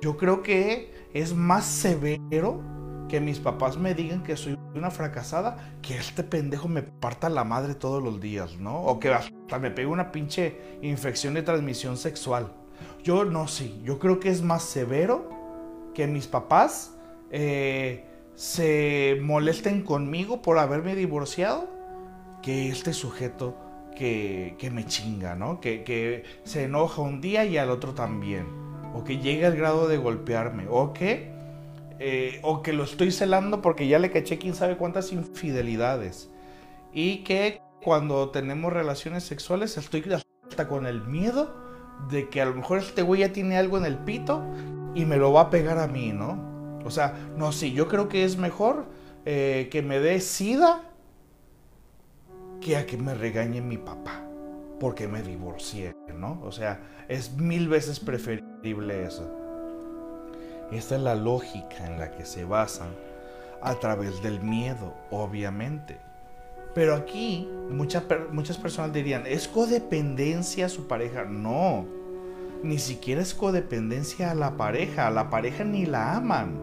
Yo 0.00 0.16
creo 0.16 0.40
que 0.40 0.94
es 1.12 1.34
más 1.34 1.64
severo 1.64 2.62
que 3.08 3.18
mis 3.18 3.40
papás 3.40 3.78
me 3.78 3.92
digan 3.92 4.22
que 4.22 4.36
soy 4.36 4.56
una 4.76 4.92
fracasada 4.92 5.74
que 5.82 5.96
este 5.96 6.22
pendejo 6.22 6.68
me 6.68 6.82
parta 6.82 7.28
la 7.28 7.42
madre 7.42 7.74
todos 7.74 8.00
los 8.00 8.20
días, 8.20 8.56
¿no? 8.56 8.84
O 8.84 9.00
que 9.00 9.12
hasta 9.12 9.58
me 9.58 9.72
pegue 9.72 9.88
una 9.88 10.12
pinche 10.12 10.78
infección 10.80 11.34
de 11.34 11.42
transmisión 11.42 11.96
sexual. 11.96 12.52
Yo 13.02 13.24
no 13.24 13.48
sé, 13.48 13.82
yo 13.82 13.98
creo 13.98 14.20
que 14.20 14.28
es 14.28 14.42
más 14.42 14.62
severo 14.62 15.28
que 15.92 16.06
mis 16.06 16.28
papás 16.28 16.94
eh, 17.32 18.06
se 18.36 19.18
molesten 19.20 19.82
conmigo 19.82 20.40
por 20.40 20.60
haberme 20.60 20.94
divorciado 20.94 21.68
que 22.42 22.68
este 22.68 22.92
sujeto 22.92 23.56
que, 23.96 24.70
me 24.72 24.86
chinga, 24.86 25.34
¿no? 25.34 25.60
Que, 25.60 26.24
se 26.44 26.64
enoja 26.64 27.02
un 27.02 27.20
día 27.20 27.44
y 27.44 27.56
al 27.56 27.70
otro 27.70 27.94
también. 27.94 28.46
O 28.94 29.04
que 29.04 29.18
llega 29.18 29.48
al 29.48 29.56
grado 29.56 29.88
de 29.88 29.96
golpearme. 29.96 30.66
O 30.68 30.92
que, 30.92 31.32
eh, 31.98 32.40
o 32.42 32.62
que 32.62 32.72
lo 32.72 32.84
estoy 32.84 33.10
celando 33.12 33.62
porque 33.62 33.88
ya 33.88 33.98
le 33.98 34.10
caché 34.10 34.38
quién 34.38 34.54
sabe 34.54 34.76
cuántas 34.76 35.12
infidelidades. 35.12 36.30
Y 36.92 37.18
que 37.18 37.60
cuando 37.82 38.30
tenemos 38.30 38.72
relaciones 38.72 39.24
sexuales 39.24 39.76
estoy 39.76 40.04
hasta 40.48 40.68
con 40.68 40.86
el 40.86 41.02
miedo 41.02 41.54
de 42.10 42.28
que 42.28 42.40
a 42.40 42.46
lo 42.46 42.54
mejor 42.54 42.78
este 42.78 43.02
güey 43.02 43.20
ya 43.20 43.32
tiene 43.32 43.56
algo 43.56 43.78
en 43.78 43.84
el 43.84 43.98
pito 43.98 44.42
y 44.94 45.04
me 45.04 45.16
lo 45.16 45.32
va 45.32 45.42
a 45.42 45.50
pegar 45.50 45.78
a 45.78 45.86
mí, 45.86 46.12
¿no? 46.12 46.80
O 46.84 46.90
sea, 46.90 47.14
no, 47.36 47.52
sí, 47.52 47.72
yo 47.72 47.88
creo 47.88 48.08
que 48.08 48.24
es 48.24 48.36
mejor 48.36 48.86
eh, 49.24 49.68
que 49.70 49.82
me 49.82 50.00
dé 50.00 50.20
sida 50.20 50.82
que 52.62 52.76
a 52.76 52.86
que 52.86 52.96
me 52.96 53.14
regañe 53.14 53.60
mi 53.60 53.76
papá 53.76 54.24
porque 54.78 55.08
me 55.08 55.22
divorcié, 55.22 55.94
¿no? 56.16 56.40
O 56.42 56.52
sea, 56.52 56.80
es 57.08 57.36
mil 57.36 57.68
veces 57.68 58.00
preferible 58.00 59.04
eso. 59.04 59.30
Esta 60.70 60.96
es 60.96 61.02
la 61.02 61.14
lógica 61.14 61.86
en 61.86 61.98
la 61.98 62.10
que 62.12 62.24
se 62.24 62.44
basan 62.44 62.88
a 63.60 63.74
través 63.74 64.22
del 64.22 64.40
miedo, 64.40 64.94
obviamente. 65.10 65.98
Pero 66.74 66.94
aquí 66.94 67.48
muchas, 67.70 68.04
muchas 68.32 68.56
personas 68.58 68.92
dirían, 68.92 69.24
¿es 69.26 69.46
codependencia 69.46 70.66
a 70.66 70.70
su 70.70 70.88
pareja? 70.88 71.24
No, 71.24 71.86
ni 72.62 72.78
siquiera 72.78 73.20
es 73.20 73.34
codependencia 73.34 74.30
a 74.30 74.34
la 74.34 74.56
pareja, 74.56 75.08
a 75.08 75.10
la 75.10 75.30
pareja 75.30 75.64
ni 75.64 75.84
la 75.84 76.16
aman. 76.16 76.58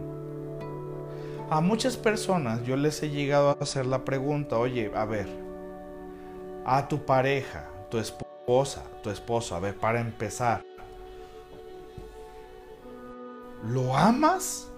A 1.50 1.60
muchas 1.60 1.96
personas 1.96 2.64
yo 2.64 2.76
les 2.76 3.02
he 3.02 3.10
llegado 3.10 3.50
a 3.50 3.56
hacer 3.60 3.86
la 3.86 4.04
pregunta, 4.04 4.58
oye, 4.58 4.90
a 4.94 5.04
ver, 5.04 5.49
a 6.64 6.86
tu 6.88 7.04
pareja, 7.04 7.68
tu 7.90 7.98
esposa, 7.98 8.82
tu 9.02 9.10
esposo, 9.10 9.54
a 9.54 9.60
ver, 9.60 9.76
para 9.76 10.00
empezar, 10.00 10.62
¿lo 13.64 13.96
amas? 13.96 14.68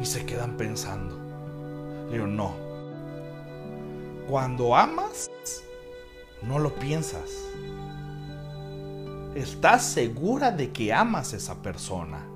Y 0.00 0.04
se 0.04 0.24
quedan 0.24 0.56
pensando. 0.56 1.16
Digo, 2.10 2.26
no. 2.26 2.54
Cuando 4.28 4.76
amas, 4.76 5.30
no 6.42 6.58
lo 6.58 6.74
piensas. 6.74 7.30
Estás 9.34 9.84
segura 9.84 10.50
de 10.50 10.72
que 10.72 10.92
amas 10.92 11.32
a 11.32 11.36
esa 11.36 11.62
persona. 11.62 12.26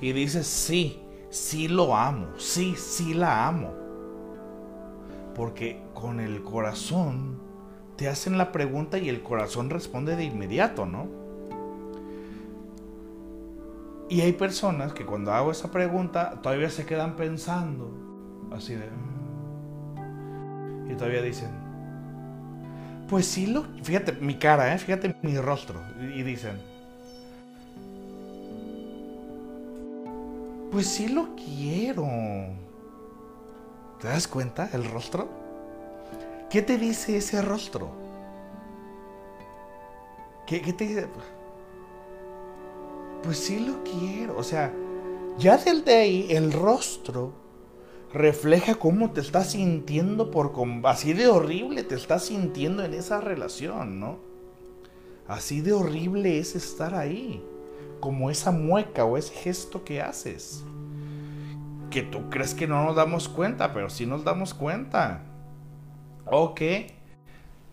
Y 0.00 0.12
dices, 0.12 0.46
sí, 0.46 1.02
sí 1.30 1.68
lo 1.68 1.96
amo, 1.96 2.28
sí, 2.38 2.74
sí 2.76 3.14
la 3.14 3.46
amo. 3.46 3.72
Porque 5.34 5.85
con 5.96 6.20
el 6.20 6.42
corazón 6.42 7.38
te 7.96 8.08
hacen 8.08 8.36
la 8.36 8.52
pregunta 8.52 8.98
y 8.98 9.08
el 9.08 9.22
corazón 9.22 9.70
responde 9.70 10.14
de 10.14 10.24
inmediato, 10.24 10.84
¿no? 10.84 11.08
Y 14.08 14.20
hay 14.20 14.32
personas 14.32 14.92
que 14.92 15.06
cuando 15.06 15.32
hago 15.32 15.50
esa 15.50 15.70
pregunta 15.72 16.40
todavía 16.42 16.68
se 16.70 16.84
quedan 16.84 17.16
pensando, 17.16 17.90
así 18.52 18.74
de... 18.74 18.86
Mm". 19.96 20.90
Y 20.92 20.94
todavía 20.96 21.22
dicen, 21.22 21.48
pues 23.08 23.26
sí 23.26 23.46
lo... 23.46 23.64
Fíjate 23.82 24.12
mi 24.12 24.34
cara, 24.34 24.74
¿eh? 24.74 24.78
fíjate 24.78 25.16
mi 25.22 25.38
rostro. 25.38 25.80
Y 25.98 26.22
dicen, 26.22 26.60
pues 30.70 30.86
sí 30.86 31.08
lo 31.08 31.34
quiero. 31.34 32.06
¿Te 33.98 34.08
das 34.08 34.28
cuenta 34.28 34.68
el 34.74 34.84
rostro? 34.84 35.45
¿Qué 36.50 36.62
te 36.62 36.78
dice 36.78 37.16
ese 37.16 37.42
rostro? 37.42 37.90
¿Qué, 40.46 40.60
te 40.60 40.86
dice? 40.86 41.08
Pues 43.22 43.38
sí 43.38 43.58
lo 43.58 43.82
quiero. 43.82 44.38
O 44.38 44.44
sea, 44.44 44.72
ya 45.38 45.58
desde 45.58 45.96
ahí 45.96 46.26
el 46.30 46.52
rostro 46.52 47.32
refleja 48.14 48.76
cómo 48.76 49.10
te 49.10 49.20
estás 49.20 49.50
sintiendo 49.52 50.30
por 50.30 50.52
así 50.84 51.12
de 51.12 51.26
horrible 51.28 51.82
te 51.82 51.96
estás 51.96 52.26
sintiendo 52.26 52.84
en 52.84 52.94
esa 52.94 53.20
relación, 53.20 53.98
¿no? 54.00 54.18
Así 55.26 55.60
de 55.60 55.72
horrible 55.72 56.38
es 56.38 56.54
estar 56.54 56.94
ahí, 56.94 57.44
como 57.98 58.30
esa 58.30 58.52
mueca 58.52 59.04
o 59.04 59.16
ese 59.16 59.34
gesto 59.34 59.84
que 59.84 60.00
haces. 60.00 60.64
que 61.90 62.02
tú 62.02 62.28
crees 62.30 62.54
que 62.54 62.66
no 62.66 62.84
nos 62.84 62.96
damos 62.96 63.28
cuenta, 63.28 63.72
pero 63.72 63.88
sí 63.90 64.06
nos 64.06 64.22
damos 64.22 64.54
cuenta. 64.54 65.22
O 66.26 66.54
que 66.54 66.94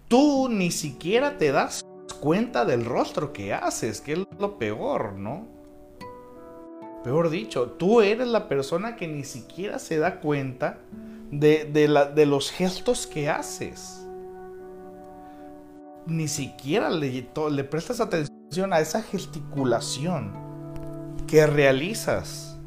tú 0.08 0.48
ni 0.50 0.72
siquiera 0.72 1.38
te 1.38 1.52
das 1.52 1.84
cuenta 2.20 2.66
del 2.66 2.86
rostro 2.86 3.34
que 3.34 3.54
haces, 3.54 4.00
que 4.00 4.14
es 4.14 4.20
lo 4.40 4.58
peor, 4.58 5.14
¿no? 5.14 5.48
Peor 7.04 7.30
dicho, 7.30 7.72
tú 7.72 8.02
eres 8.02 8.28
la 8.28 8.48
persona 8.48 8.96
que 8.96 9.08
ni 9.08 9.24
siquiera 9.24 9.78
se 9.78 9.98
da 9.98 10.22
cuenta 10.22 10.78
de, 11.32 11.66
de 11.66 12.26
los 12.26 12.52
gestos 12.52 13.08
que 13.08 13.28
haces. 13.28 14.08
Ni 16.06 16.28
siquiera 16.28 16.90
le, 16.90 17.28
le 17.52 17.64
prestas 17.64 18.00
atención 18.00 18.72
a 18.72 18.80
esa 18.80 19.02
gesticulación 19.02 20.32
que 21.28 21.46
realizas. 21.48 22.58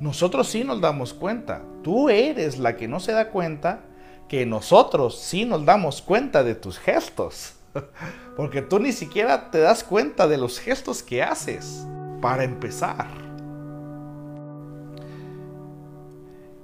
Nosotros 0.00 0.48
sí 0.48 0.64
nos 0.64 0.80
damos 0.80 1.14
cuenta. 1.14 1.62
Tú 1.82 2.08
eres 2.08 2.58
la 2.58 2.76
que 2.76 2.88
no 2.88 2.98
se 2.98 3.12
da 3.12 3.30
cuenta 3.30 3.80
que 4.28 4.46
nosotros 4.46 5.18
sí 5.18 5.44
nos 5.44 5.64
damos 5.64 6.02
cuenta 6.02 6.42
de 6.42 6.54
tus 6.54 6.78
gestos. 6.78 7.54
Porque 8.36 8.62
tú 8.62 8.78
ni 8.78 8.92
siquiera 8.92 9.50
te 9.50 9.58
das 9.58 9.84
cuenta 9.84 10.26
de 10.26 10.38
los 10.38 10.58
gestos 10.58 11.02
que 11.02 11.22
haces 11.22 11.86
para 12.20 12.44
empezar. 12.44 13.06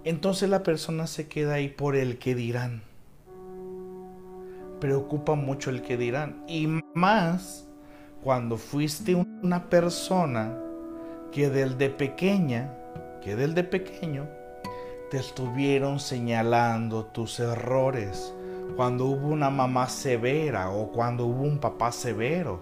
Entonces 0.04 0.48
la 0.48 0.62
persona 0.62 1.06
se 1.06 1.28
queda 1.28 1.54
ahí 1.54 1.68
por 1.68 1.94
el 1.94 2.18
que 2.18 2.34
dirán. 2.34 2.82
Preocupa 4.80 5.34
mucho 5.34 5.68
el 5.70 5.82
que 5.82 5.98
dirán. 5.98 6.42
Y 6.48 6.66
más 6.94 7.66
cuando 8.22 8.56
fuiste 8.56 9.14
una 9.14 9.68
persona 9.68 10.58
que 11.32 11.50
del 11.50 11.76
de 11.76 11.90
pequeña, 11.90 12.74
que 13.22 13.36
del 13.36 13.54
de 13.54 13.64
pequeño, 13.64 14.26
te 15.10 15.18
estuvieron 15.18 15.98
señalando 15.98 17.04
tus 17.06 17.40
errores. 17.40 18.32
Cuando 18.76 19.06
hubo 19.06 19.28
una 19.28 19.50
mamá 19.50 19.88
severa 19.88 20.70
o 20.70 20.92
cuando 20.92 21.26
hubo 21.26 21.42
un 21.42 21.58
papá 21.58 21.90
severo 21.90 22.60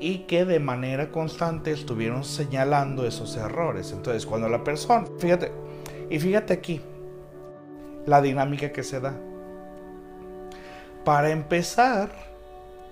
y 0.00 0.20
que 0.20 0.46
de 0.46 0.58
manera 0.58 1.10
constante 1.10 1.72
estuvieron 1.72 2.24
señalando 2.24 3.06
esos 3.06 3.36
errores. 3.36 3.92
Entonces, 3.92 4.24
cuando 4.24 4.48
la 4.48 4.64
persona, 4.64 5.06
fíjate, 5.18 5.52
y 6.08 6.18
fíjate 6.18 6.54
aquí, 6.54 6.80
la 8.06 8.22
dinámica 8.22 8.72
que 8.72 8.82
se 8.82 9.00
da. 9.00 9.14
Para 11.04 11.30
empezar, 11.30 12.10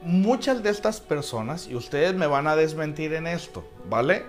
muchas 0.02 0.62
de 0.62 0.70
estas 0.70 1.00
personas, 1.00 1.66
y 1.66 1.74
ustedes 1.74 2.14
me 2.14 2.26
van 2.26 2.46
a 2.46 2.56
desmentir 2.56 3.14
en 3.14 3.26
esto, 3.26 3.64
¿vale? 3.88 4.22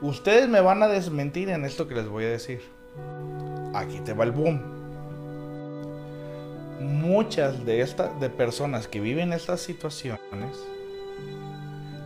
Ustedes 0.00 0.48
me 0.48 0.60
van 0.60 0.82
a 0.82 0.88
desmentir 0.88 1.48
en 1.48 1.64
esto 1.64 1.86
que 1.86 1.94
les 1.94 2.08
voy 2.08 2.24
a 2.24 2.30
decir. 2.30 2.60
Aquí 3.74 4.00
te 4.00 4.12
va 4.12 4.24
el 4.24 4.32
boom. 4.32 4.60
Muchas 6.80 7.64
de 7.64 7.80
estas 7.80 8.18
de 8.20 8.28
personas 8.28 8.88
que 8.88 9.00
viven 9.00 9.32
estas 9.32 9.60
situaciones 9.60 10.58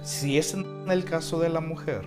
si 0.06 0.38
es 0.38 0.54
en 0.54 0.88
el 0.88 1.04
caso 1.04 1.40
de 1.40 1.48
la 1.48 1.60
mujer, 1.60 2.02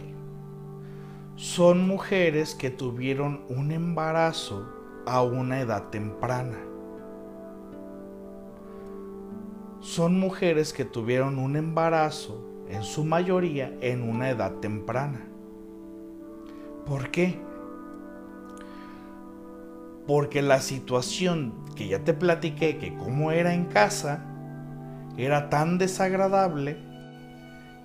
son 1.35 1.85
mujeres 1.85 2.55
que 2.55 2.69
tuvieron 2.69 3.41
un 3.49 3.73
embarazo 3.73 4.69
a 5.05 5.21
una 5.21 5.59
edad 5.59 5.89
temprana. 5.89 6.57
Son 9.81 10.17
mujeres 10.17 10.71
que 10.71 10.85
tuvieron 10.85 11.39
un 11.39 11.57
embarazo, 11.57 12.41
en 12.69 12.83
su 12.83 13.03
mayoría, 13.03 13.77
en 13.81 14.09
una 14.09 14.29
edad 14.29 14.53
temprana. 14.61 15.27
¿Por 16.85 17.11
qué? 17.11 17.37
Porque 20.09 20.41
la 20.41 20.59
situación 20.59 21.53
que 21.75 21.87
ya 21.87 21.99
te 21.99 22.15
platiqué, 22.15 22.79
que 22.79 22.95
como 22.95 23.31
era 23.31 23.53
en 23.53 23.65
casa, 23.65 24.25
era 25.17 25.51
tan 25.51 25.77
desagradable 25.77 26.79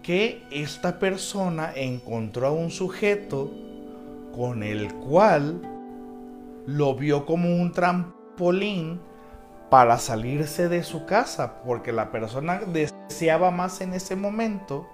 que 0.02 0.42
esta 0.50 0.98
persona 0.98 1.70
encontró 1.76 2.46
a 2.46 2.52
un 2.52 2.70
sujeto 2.70 3.52
con 4.34 4.62
el 4.62 4.94
cual 4.94 5.60
lo 6.64 6.94
vio 6.94 7.26
como 7.26 7.60
un 7.60 7.72
trampolín 7.72 9.02
para 9.68 9.98
salirse 9.98 10.70
de 10.70 10.82
su 10.82 11.04
casa, 11.04 11.62
porque 11.62 11.92
la 11.92 12.10
persona 12.10 12.62
deseaba 12.72 13.50
más 13.50 13.82
en 13.82 13.92
ese 13.92 14.16
momento 14.16 14.86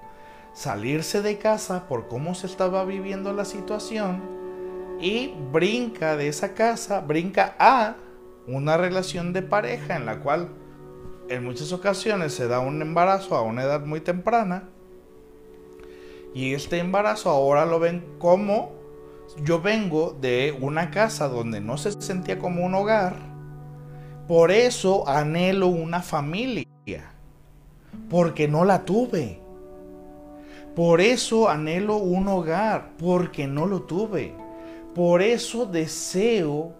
salirse 0.53 1.22
de 1.22 1.39
casa 1.39 1.87
por 1.87 2.09
cómo 2.09 2.35
se 2.35 2.49
estaba 2.49 2.85
viviendo 2.85 3.33
la 3.33 3.45
situación 3.45 4.39
y 5.01 5.34
brinca 5.53 6.16
de 6.16 6.28
esa 6.28 6.55
casa, 6.55 7.01
brinca 7.01 7.55
a 7.59 7.96
una 8.46 8.76
relación 8.76 9.32
de 9.32 9.42
pareja 9.42 9.96
en 9.96 10.07
la 10.07 10.20
cual 10.20 10.51
en 11.28 11.44
muchas 11.44 11.72
ocasiones 11.72 12.34
se 12.34 12.48
da 12.48 12.61
un 12.61 12.82
embarazo 12.82 13.36
a 13.36 13.42
una 13.42 13.62
edad 13.62 13.84
muy 13.84 14.01
temprana 14.01 14.68
y 16.34 16.55
este 16.55 16.78
embarazo 16.78 17.30
ahora 17.30 17.64
lo 17.66 17.80
ven 17.80 18.05
como 18.18 18.80
yo 19.44 19.61
vengo 19.61 20.16
de 20.20 20.57
una 20.61 20.90
casa 20.90 21.28
donde 21.28 21.61
no 21.61 21.76
se 21.76 21.92
sentía 22.01 22.38
como 22.38 22.64
un 22.64 22.74
hogar. 22.74 23.16
Por 24.26 24.51
eso 24.51 25.09
anhelo 25.09 25.68
una 25.68 26.03
familia. 26.03 26.66
Porque 28.09 28.48
no 28.48 28.64
la 28.64 28.84
tuve. 28.84 29.40
Por 30.74 31.01
eso 31.01 31.48
anhelo 31.48 31.96
un 31.96 32.28
hogar. 32.28 32.92
Porque 32.98 33.46
no 33.46 33.66
lo 33.66 33.82
tuve. 33.82 34.34
Por 34.95 35.22
eso 35.22 35.66
deseo 35.66 36.72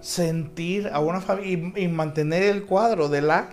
sentir 0.00 0.88
a 0.92 1.00
una 1.00 1.20
familia 1.20 1.72
y, 1.76 1.88
mantener 1.88 2.42
el 2.42 2.64
cuadro 2.64 3.08
de 3.08 3.22
la, 3.22 3.48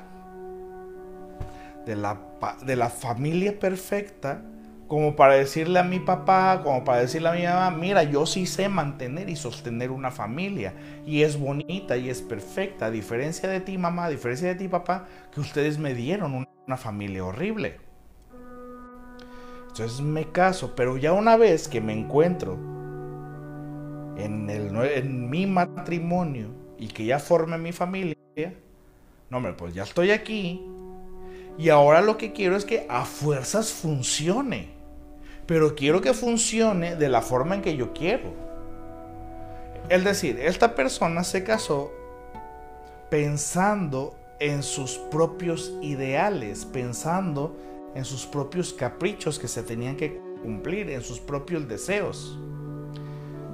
de 1.85 1.95
la, 1.95 2.19
de 2.65 2.75
la 2.75 2.89
familia 2.89 3.59
perfecta 3.59 4.41
como 4.89 5.15
para 5.15 5.35
decirle 5.35 5.77
a 5.77 5.83
mi 5.83 5.99
papá, 5.99 6.61
como 6.63 6.83
para 6.83 7.01
decirle 7.01 7.29
a 7.29 7.33
mi 7.33 7.43
mamá, 7.43 7.69
mira, 7.69 8.01
yo 8.01 8.25
sí 8.25 8.47
sé 8.47 8.69
mantener 8.69 9.29
y 9.29 9.35
sostener 9.35 9.91
una 9.91 10.09
familia 10.09 10.73
y 11.05 11.21
es 11.21 11.39
bonita 11.39 11.95
y 11.95 12.09
es 12.09 12.23
perfecta, 12.23 12.87
a 12.87 12.91
diferencia 12.91 13.47
de 13.47 13.61
ti 13.61 13.77
mamá, 13.77 14.05
a 14.05 14.09
diferencia 14.09 14.47
de 14.47 14.55
ti 14.55 14.67
papá, 14.67 15.05
que 15.31 15.41
ustedes 15.41 15.77
me 15.77 15.93
dieron 15.93 16.47
una 16.65 16.77
familia 16.77 17.23
horrible. 17.23 17.77
Entonces 19.67 20.01
me 20.01 20.31
caso, 20.31 20.73
pero 20.75 20.97
ya 20.97 21.13
una 21.13 21.37
vez 21.37 21.67
que 21.67 21.81
me 21.81 21.93
encuentro 21.93 22.57
en, 24.23 25.29
mi 25.29 25.45
matrimonio 25.45 26.49
y 26.77 26.87
que 26.87 27.05
ya 27.05 27.19
forme 27.19 27.57
mi 27.57 27.71
familia, 27.71 28.15
no, 29.29 29.37
hombre, 29.37 29.53
pues 29.53 29.73
ya 29.73 29.83
estoy 29.83 30.11
aquí. 30.11 30.65
Y 31.57 31.69
ahora 31.69 32.01
lo 32.01 32.17
que 32.17 32.31
quiero 32.31 32.55
es 32.55 32.65
que 32.65 32.87
a 32.89 33.05
fuerzas 33.05 33.71
funcione 33.71 34.79
pero 35.49 35.73
quiero 35.73 35.99
que 35.99 36.13
funcione 36.13 36.95
de 36.95 37.09
la 37.09 37.23
forma 37.23 37.55
en 37.55 37.63
que 37.63 37.75
yo 37.75 37.91
quiero. 37.91 38.35
Es 39.89 40.03
decir, 40.03 40.39
esta 40.39 40.75
persona 40.75 41.23
se 41.23 41.43
casó 41.43 41.91
pensando 43.09 44.15
en 44.39 44.61
sus 44.61 44.99
propios 45.09 45.73
ideales, 45.81 46.65
pensando 46.65 47.57
en 47.95 48.05
sus 48.05 48.27
propios 48.27 48.73
caprichos 48.73 49.39
que 49.39 49.47
se 49.47 49.63
tenían 49.63 49.97
que 49.97 50.21
cumplir, 50.43 50.91
en 50.91 51.01
sus 51.01 51.19
propios 51.19 51.67
deseos. 51.67 52.37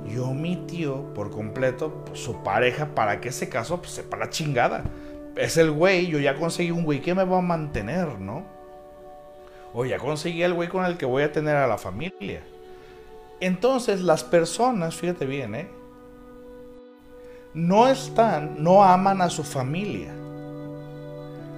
Y 0.08 0.18
omitió 0.18 1.14
por 1.14 1.32
completo 1.32 2.06
su 2.14 2.44
pareja 2.44 2.94
para 2.94 3.22
que 3.22 3.32
se 3.32 3.50
casó, 3.50 3.82
pues 3.82 4.00
para 4.10 4.26
la 4.26 4.32
chingada. 4.32 4.84
Es 5.36 5.58
el 5.58 5.72
güey, 5.72 6.08
yo 6.08 6.20
ya 6.20 6.36
conseguí 6.36 6.72
un 6.72 6.84
güey 6.84 7.02
que 7.02 7.16
me 7.16 7.24
va 7.24 7.40
a 7.40 7.42
mantener, 7.42 8.20
¿no? 8.20 8.56
o 9.76 9.84
ya 9.84 9.98
conseguí 9.98 10.42
el 10.42 10.54
güey 10.54 10.70
con 10.70 10.86
el 10.86 10.98
que 10.98 11.06
voy 11.06 11.24
a 11.24 11.34
tener 11.34 11.58
a 11.58 11.68
la 11.68 11.78
familia. 11.78 12.42
Entonces 13.42 14.02
las 14.02 14.24
personas, 14.24 14.96
fíjate 14.96 15.26
bien, 15.26 15.54
¿eh? 15.54 15.68
no 17.54 17.88
están, 17.90 18.64
no 18.64 18.86
aman 18.86 19.22
a 19.22 19.30
su 19.30 19.44
familia. 19.44 20.14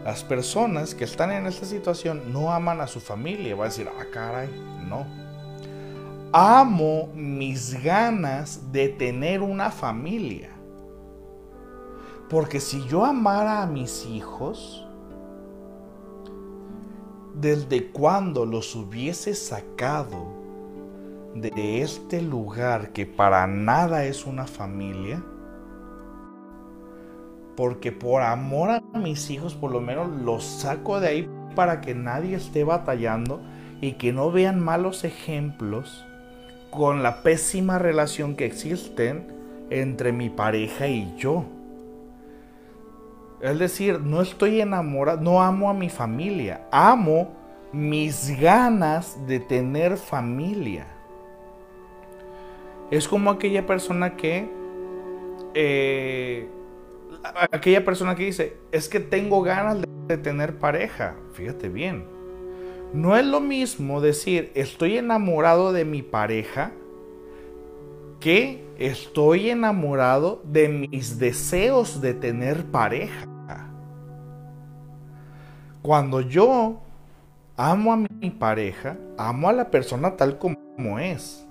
Las 0.04 0.24
personas 0.24 0.96
que 0.96 1.04
están 1.04 1.32
en 1.32 1.46
esta 1.46 1.68
situación 1.68 2.34
no 2.34 2.52
aman 2.52 2.82
a 2.82 2.88
su 2.88 3.00
familia. 3.00 3.56
Va 3.56 3.66
a 3.66 3.68
decir, 3.68 3.88
ah, 3.88 4.06
caray, 4.12 4.50
no. 4.88 5.06
Amo 6.40 7.10
mis 7.16 7.84
ganas 7.84 8.72
de 8.72 8.90
tener 8.90 9.42
una 9.42 9.72
familia. 9.72 10.52
Porque 12.30 12.60
si 12.60 12.86
yo 12.86 13.06
amara 13.06 13.64
a 13.64 13.66
mis 13.66 14.06
hijos, 14.06 14.88
desde 17.34 17.88
cuando 17.88 18.46
los 18.46 18.76
hubiese 18.76 19.34
sacado 19.34 20.28
de 21.34 21.82
este 21.82 22.22
lugar 22.22 22.94
que 22.94 23.08
para 23.08 23.48
nada 23.48 24.06
es 24.06 24.28
una 24.28 24.46
familia, 24.46 25.24
porque 27.56 27.92
por 27.92 28.22
amor 28.22 28.70
a 28.70 28.82
mis 29.00 29.32
hijos 29.32 29.56
por 29.56 29.72
lo 29.72 29.82
menos 29.82 30.08
los 30.22 30.44
saco 30.44 31.00
de 31.00 31.08
ahí 31.08 31.30
para 31.56 31.82
que 31.82 31.96
nadie 31.96 32.36
esté 32.36 32.64
batallando 32.64 33.42
y 33.82 33.94
que 33.94 34.14
no 34.14 34.32
vean 34.32 34.60
malos 34.60 35.04
ejemplos 35.04 36.07
con 36.78 37.02
la 37.02 37.24
pésima 37.24 37.80
relación 37.80 38.36
que 38.36 38.46
existen 38.46 39.34
entre 39.72 40.12
mi 40.12 40.30
pareja 40.30 40.88
y 40.88 41.12
yo. 41.18 41.44
Es 43.42 43.58
decir, 43.58 44.00
no 44.00 44.22
estoy 44.22 44.62
enamorado, 44.62 45.20
no 45.20 45.42
amo 45.42 45.72
a 45.72 45.74
mi 45.74 45.90
familia, 45.90 46.68
amo 46.72 47.32
mis 47.74 48.40
ganas 48.40 49.18
de 49.26 49.40
tener 49.40 49.98
familia. 49.98 50.86
Es 52.92 53.08
como 53.08 53.32
aquella 53.32 53.66
persona 53.66 54.16
que, 54.16 54.48
eh, 55.56 56.48
aquella 57.52 57.84
persona 57.84 58.14
que 58.14 58.26
dice, 58.26 58.58
es 58.72 58.88
que 58.88 59.00
tengo 59.00 59.42
ganas 59.42 59.80
de 60.08 60.18
tener 60.20 60.60
pareja. 60.60 61.16
Fíjate 61.34 61.70
bien, 61.70 62.06
no 62.94 63.18
es 63.18 63.26
lo 63.26 63.40
mismo 63.40 64.02
decir, 64.02 64.52
estoy 64.56 64.98
enamorado 64.98 65.74
de 65.74 65.86
mi 65.86 66.02
pareja, 66.02 66.72
que 68.20 68.66
estoy 68.78 69.50
enamorado 69.50 70.42
de 70.44 70.70
mis 70.70 71.20
deseos 71.20 72.02
de 72.02 72.14
tener 72.14 72.66
pareja. 72.66 73.28
Cuando 75.82 76.22
yo 76.22 76.82
amo 77.56 77.94
a 77.94 77.98
mi 77.98 78.30
pareja, 78.30 78.98
amo 79.18 79.50
a 79.50 79.54
la 79.54 79.70
persona 79.72 80.16
tal 80.18 80.38
como 80.38 81.00
es. 81.00 81.46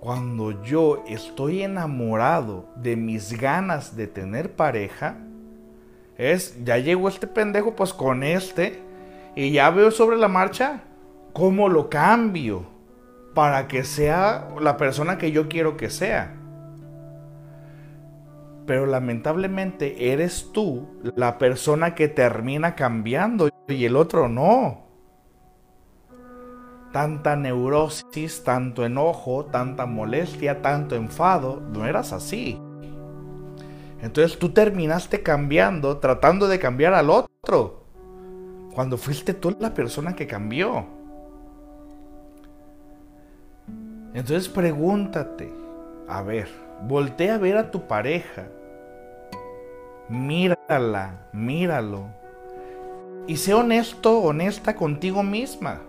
Cuando 0.00 0.62
yo 0.62 1.02
estoy 1.08 1.62
enamorado 1.62 2.66
de 2.76 2.96
mis 2.96 3.32
ganas 3.32 3.96
de 3.96 4.06
tener 4.06 4.54
pareja, 4.54 5.16
es, 6.16 6.62
ya 6.64 6.78
llegó 6.78 7.08
este 7.08 7.26
pendejo, 7.26 7.74
pues 7.74 7.92
con 7.92 8.22
este, 8.22 8.87
y 9.34 9.52
ya 9.52 9.70
veo 9.70 9.90
sobre 9.90 10.16
la 10.16 10.28
marcha 10.28 10.82
cómo 11.32 11.68
lo 11.68 11.88
cambio 11.88 12.66
para 13.34 13.68
que 13.68 13.84
sea 13.84 14.48
la 14.60 14.76
persona 14.76 15.18
que 15.18 15.30
yo 15.30 15.48
quiero 15.48 15.76
que 15.76 15.90
sea. 15.90 16.34
Pero 18.66 18.86
lamentablemente 18.86 20.12
eres 20.12 20.50
tú 20.52 20.88
la 21.16 21.38
persona 21.38 21.94
que 21.94 22.08
termina 22.08 22.74
cambiando 22.74 23.48
y 23.68 23.84
el 23.84 23.96
otro 23.96 24.28
no. 24.28 24.86
Tanta 26.92 27.36
neurosis, 27.36 28.42
tanto 28.44 28.84
enojo, 28.84 29.46
tanta 29.46 29.86
molestia, 29.86 30.60
tanto 30.60 30.96
enfado, 30.96 31.62
no 31.72 31.86
eras 31.86 32.12
así. 32.12 32.60
Entonces 34.00 34.38
tú 34.38 34.50
terminaste 34.50 35.22
cambiando, 35.22 35.98
tratando 35.98 36.48
de 36.48 36.58
cambiar 36.58 36.94
al 36.94 37.10
otro, 37.10 37.84
cuando 38.78 38.96
fuiste 38.96 39.34
tú 39.34 39.56
la 39.58 39.74
persona 39.74 40.14
que 40.14 40.28
cambió. 40.28 40.86
Entonces 44.14 44.48
pregúntate, 44.48 45.52
a 46.06 46.22
ver, 46.22 46.46
voltea 46.86 47.34
a 47.34 47.38
ver 47.38 47.56
a 47.56 47.72
tu 47.72 47.88
pareja, 47.88 48.46
mírala, 50.08 51.26
míralo, 51.32 52.04
y 53.26 53.38
sé 53.38 53.52
honesto, 53.52 54.20
honesta 54.20 54.76
contigo 54.76 55.24
misma. 55.24 55.80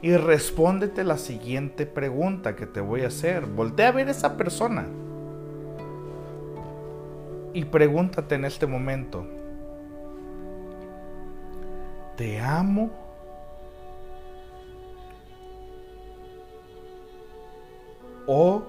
Y 0.00 0.16
respóndete 0.16 1.04
la 1.04 1.18
siguiente 1.18 1.84
pregunta 1.84 2.56
que 2.56 2.64
te 2.64 2.80
voy 2.80 3.02
a 3.02 3.08
hacer. 3.08 3.44
Voltea 3.44 3.88
a 3.88 3.92
ver 3.92 4.08
a 4.08 4.12
esa 4.12 4.38
persona. 4.38 4.86
Y 7.52 7.66
pregúntate 7.66 8.36
en 8.36 8.46
este 8.46 8.66
momento. 8.66 9.26
¿Te 12.18 12.40
amo? 12.40 12.90
¿O 18.26 18.64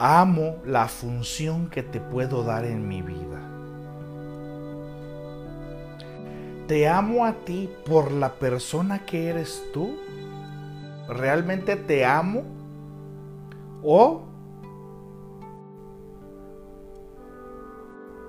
amo 0.00 0.56
la 0.66 0.88
función 0.88 1.70
que 1.70 1.84
te 1.84 2.00
puedo 2.00 2.42
dar 2.42 2.64
en 2.64 2.88
mi 2.88 3.02
vida? 3.02 3.40
¿Te 6.66 6.88
amo 6.88 7.24
a 7.24 7.34
ti 7.44 7.70
por 7.86 8.10
la 8.10 8.34
persona 8.34 9.06
que 9.06 9.28
eres 9.28 9.62
tú? 9.72 9.96
¿Realmente 11.08 11.76
te 11.76 12.04
amo? 12.04 12.42
¿O 13.84 14.22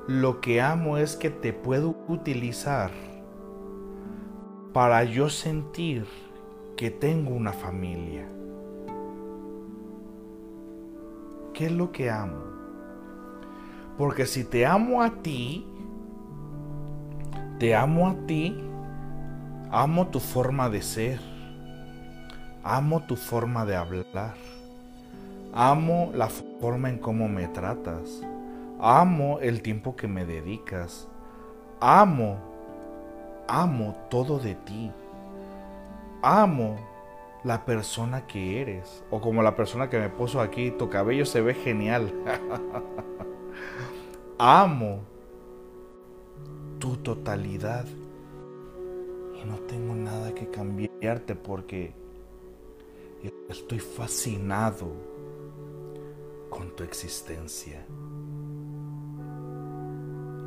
lo 0.08 0.42
que 0.42 0.62
amo 0.62 1.00
es 1.00 1.16
que 1.16 1.32
te 1.32 1.54
puedo 1.54 1.96
utilizar 2.08 2.92
para 4.74 5.04
yo 5.04 5.30
sentir 5.30 6.06
que 6.76 6.90
tengo 6.90 7.34
una 7.34 7.54
familia? 7.54 8.28
¿Qué 11.54 11.68
es 11.68 11.72
lo 11.72 11.92
que 11.92 12.10
amo? 12.10 12.44
Porque 13.98 14.26
si 14.26 14.44
te 14.44 14.66
amo 14.66 15.04
a 15.04 15.12
ti, 15.22 15.68
te 17.60 17.76
amo 17.76 18.10
a 18.10 18.16
ti, 18.26 18.58
amo 19.70 20.08
tu 20.08 20.20
forma 20.20 20.68
de 20.70 20.82
ser, 20.82 21.20
amo 22.64 23.04
tu 23.04 23.16
forma 23.16 23.66
de 23.66 23.76
hablar, 23.76 24.34
amo 25.54 26.12
la 26.16 26.28
forma 26.28 26.90
en 26.90 26.98
cómo 26.98 27.28
me 27.28 27.48
tratas, 27.48 28.24
amo 28.80 29.38
el 29.40 29.62
tiempo 29.62 29.96
que 29.96 30.08
me 30.08 30.26
dedicas, 30.26 31.08
amo, 31.80 32.53
amo 33.48 33.96
todo 34.10 34.40
de 34.40 34.56
ti, 34.56 34.92
amo 36.22 36.78
la 37.44 37.66
persona 37.66 38.26
que 38.26 38.62
eres, 38.62 39.04
o 39.10 39.20
como 39.20 39.44
la 39.44 39.56
persona 39.56 39.90
que 39.90 40.00
me 40.00 40.10
puso 40.10 40.40
aquí, 40.40 40.72
tu 40.72 40.90
cabello 40.90 41.26
se 41.26 41.42
ve 41.42 41.54
genial. 41.54 42.12
amo 44.38 45.02
tu 46.80 46.98
totalidad. 46.98 47.86
Y 49.42 49.46
no 49.46 49.58
tengo 49.68 49.94
nada 49.94 50.34
que 50.34 50.50
cambiarte 50.50 51.36
porque 51.36 51.94
estoy 53.50 53.80
fascinado 53.80 54.88
con 56.50 56.76
tu 56.76 56.84
existencia. 56.84 57.86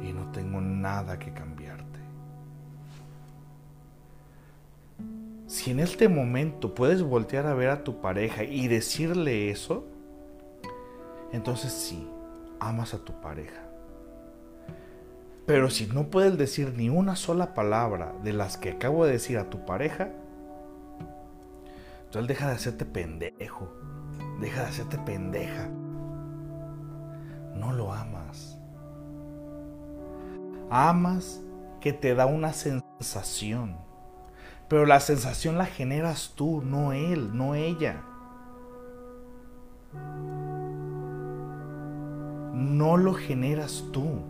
Y 0.00 0.12
no 0.12 0.30
tengo 0.32 0.60
nada 0.60 1.18
que 1.18 1.32
cambiarte. 1.32 1.55
Si 5.46 5.70
en 5.70 5.78
este 5.78 6.08
momento 6.08 6.74
puedes 6.74 7.02
voltear 7.02 7.46
a 7.46 7.54
ver 7.54 7.70
a 7.70 7.84
tu 7.84 8.00
pareja 8.00 8.42
y 8.42 8.66
decirle 8.66 9.50
eso, 9.50 9.86
entonces 11.32 11.72
sí, 11.72 12.08
amas 12.58 12.94
a 12.94 12.98
tu 12.98 13.12
pareja. 13.20 13.62
Pero 15.46 15.70
si 15.70 15.86
no 15.86 16.10
puedes 16.10 16.36
decir 16.36 16.74
ni 16.76 16.88
una 16.88 17.14
sola 17.14 17.54
palabra 17.54 18.12
de 18.24 18.32
las 18.32 18.56
que 18.56 18.70
acabo 18.70 19.06
de 19.06 19.12
decir 19.12 19.38
a 19.38 19.48
tu 19.48 19.64
pareja, 19.64 20.10
entonces 22.06 22.26
deja 22.26 22.48
de 22.48 22.54
hacerte 22.54 22.84
pendejo, 22.84 23.72
deja 24.40 24.62
de 24.62 24.66
hacerte 24.66 24.98
pendeja. 24.98 25.68
No 27.54 27.72
lo 27.72 27.92
amas. 27.92 28.58
Amas 30.68 31.40
que 31.80 31.92
te 31.92 32.16
da 32.16 32.26
una 32.26 32.52
sensación, 32.52 33.76
pero 34.68 34.86
la 34.86 35.00
sensación 35.00 35.58
la 35.58 35.66
generas 35.66 36.32
tú, 36.34 36.62
no 36.62 36.92
él, 36.92 37.36
no 37.36 37.54
ella. 37.54 38.02
No 42.52 42.96
lo 42.96 43.14
generas 43.14 43.84
tú. 43.92 44.22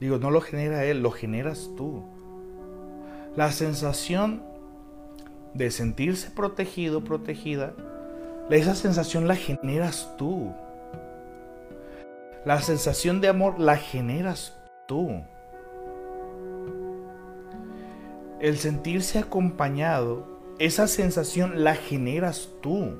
Digo, 0.00 0.18
no 0.18 0.30
lo 0.30 0.40
genera 0.40 0.84
él, 0.84 1.02
lo 1.02 1.10
generas 1.10 1.70
tú. 1.76 2.04
La 3.34 3.50
sensación 3.50 4.42
de 5.54 5.70
sentirse 5.70 6.30
protegido, 6.30 7.02
protegida, 7.02 7.72
esa 8.50 8.74
sensación 8.74 9.26
la 9.26 9.36
generas 9.36 10.14
tú. 10.16 10.52
La 12.44 12.60
sensación 12.60 13.20
de 13.20 13.28
amor 13.28 13.58
la 13.58 13.76
generas 13.76 14.56
tú. 14.86 15.22
El 18.40 18.58
sentirse 18.58 19.18
acompañado, 19.18 20.26
esa 20.58 20.86
sensación 20.86 21.64
la 21.64 21.74
generas 21.74 22.48
tú, 22.60 22.92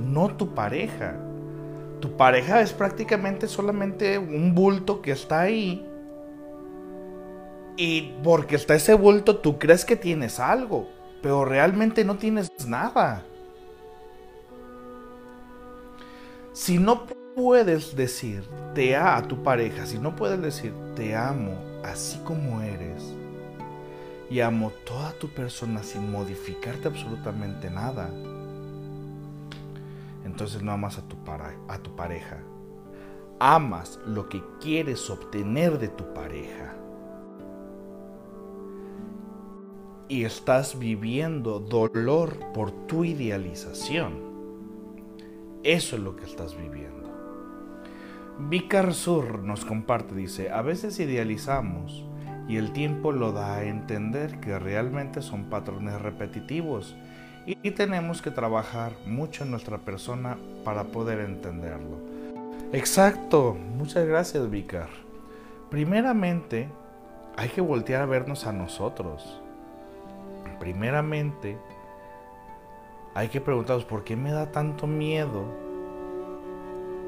no 0.00 0.36
tu 0.36 0.54
pareja. 0.54 1.16
Tu 2.00 2.16
pareja 2.16 2.60
es 2.60 2.72
prácticamente 2.72 3.48
solamente 3.48 4.18
un 4.18 4.54
bulto 4.54 5.02
que 5.02 5.12
está 5.12 5.40
ahí 5.40 5.84
y 7.76 8.14
porque 8.24 8.56
está 8.56 8.74
ese 8.74 8.94
bulto, 8.94 9.36
tú 9.36 9.58
crees 9.58 9.84
que 9.84 9.96
tienes 9.96 10.40
algo, 10.40 10.88
pero 11.22 11.44
realmente 11.44 12.04
no 12.04 12.16
tienes 12.16 12.50
nada. 12.66 13.22
Si 16.52 16.78
no 16.78 17.06
puedes 17.34 17.94
decir 17.94 18.44
te 18.74 18.96
a 18.96 19.20
tu 19.22 19.42
pareja, 19.42 19.84
si 19.84 19.98
no 19.98 20.16
puedes 20.16 20.40
decir 20.40 20.72
te 20.94 21.14
amo 21.14 21.58
así 21.84 22.18
como 22.24 22.62
eres, 22.62 23.14
y 24.28 24.40
amo 24.40 24.72
toda 24.84 25.12
tu 25.12 25.28
persona 25.28 25.82
sin 25.82 26.10
modificarte 26.10 26.88
absolutamente 26.88 27.70
nada, 27.70 28.10
entonces 30.24 30.62
no 30.62 30.72
amas 30.72 30.98
a 30.98 31.08
tu, 31.08 31.16
pareja. 31.96 32.38
Amas 33.38 34.00
lo 34.06 34.28
que 34.28 34.42
quieres 34.60 35.08
obtener 35.08 35.78
de 35.78 35.88
tu 35.88 36.12
pareja. 36.12 36.74
Y 40.08 40.24
estás 40.24 40.78
viviendo 40.78 41.58
dolor 41.58 42.52
por 42.52 42.70
tu 42.86 43.04
idealización. 43.04 44.26
Eso 45.62 45.96
es 45.96 46.02
lo 46.02 46.16
que 46.16 46.24
estás 46.24 46.56
viviendo. 46.56 47.10
Vicar 48.38 48.92
Sur 48.92 49.42
nos 49.42 49.64
comparte, 49.64 50.14
dice, 50.14 50.50
a 50.50 50.62
veces 50.62 51.00
idealizamos 51.00 52.04
y 52.48 52.56
el 52.56 52.72
tiempo 52.72 53.12
lo 53.12 53.32
da 53.32 53.56
a 53.56 53.64
entender 53.64 54.38
que 54.40 54.58
realmente 54.58 55.22
son 55.22 55.44
patrones 55.44 56.00
repetitivos 56.00 56.96
y 57.46 57.70
tenemos 57.72 58.22
que 58.22 58.30
trabajar 58.30 58.92
mucho 59.06 59.44
en 59.44 59.50
nuestra 59.50 59.78
persona 59.78 60.36
para 60.64 60.84
poder 60.84 61.20
entenderlo. 61.20 61.96
Exacto, 62.72 63.54
muchas 63.54 64.06
gracias 64.06 64.50
Vicar. 64.50 64.88
Primeramente, 65.70 66.68
hay 67.36 67.48
que 67.48 67.60
voltear 67.60 68.02
a 68.02 68.06
vernos 68.06 68.46
a 68.46 68.52
nosotros. 68.52 69.40
Primeramente, 70.58 71.58
hay 73.14 73.28
que 73.28 73.40
preguntarnos 73.40 73.84
por 73.84 74.04
qué 74.04 74.16
me 74.16 74.32
da 74.32 74.50
tanto 74.52 74.86
miedo 74.86 75.44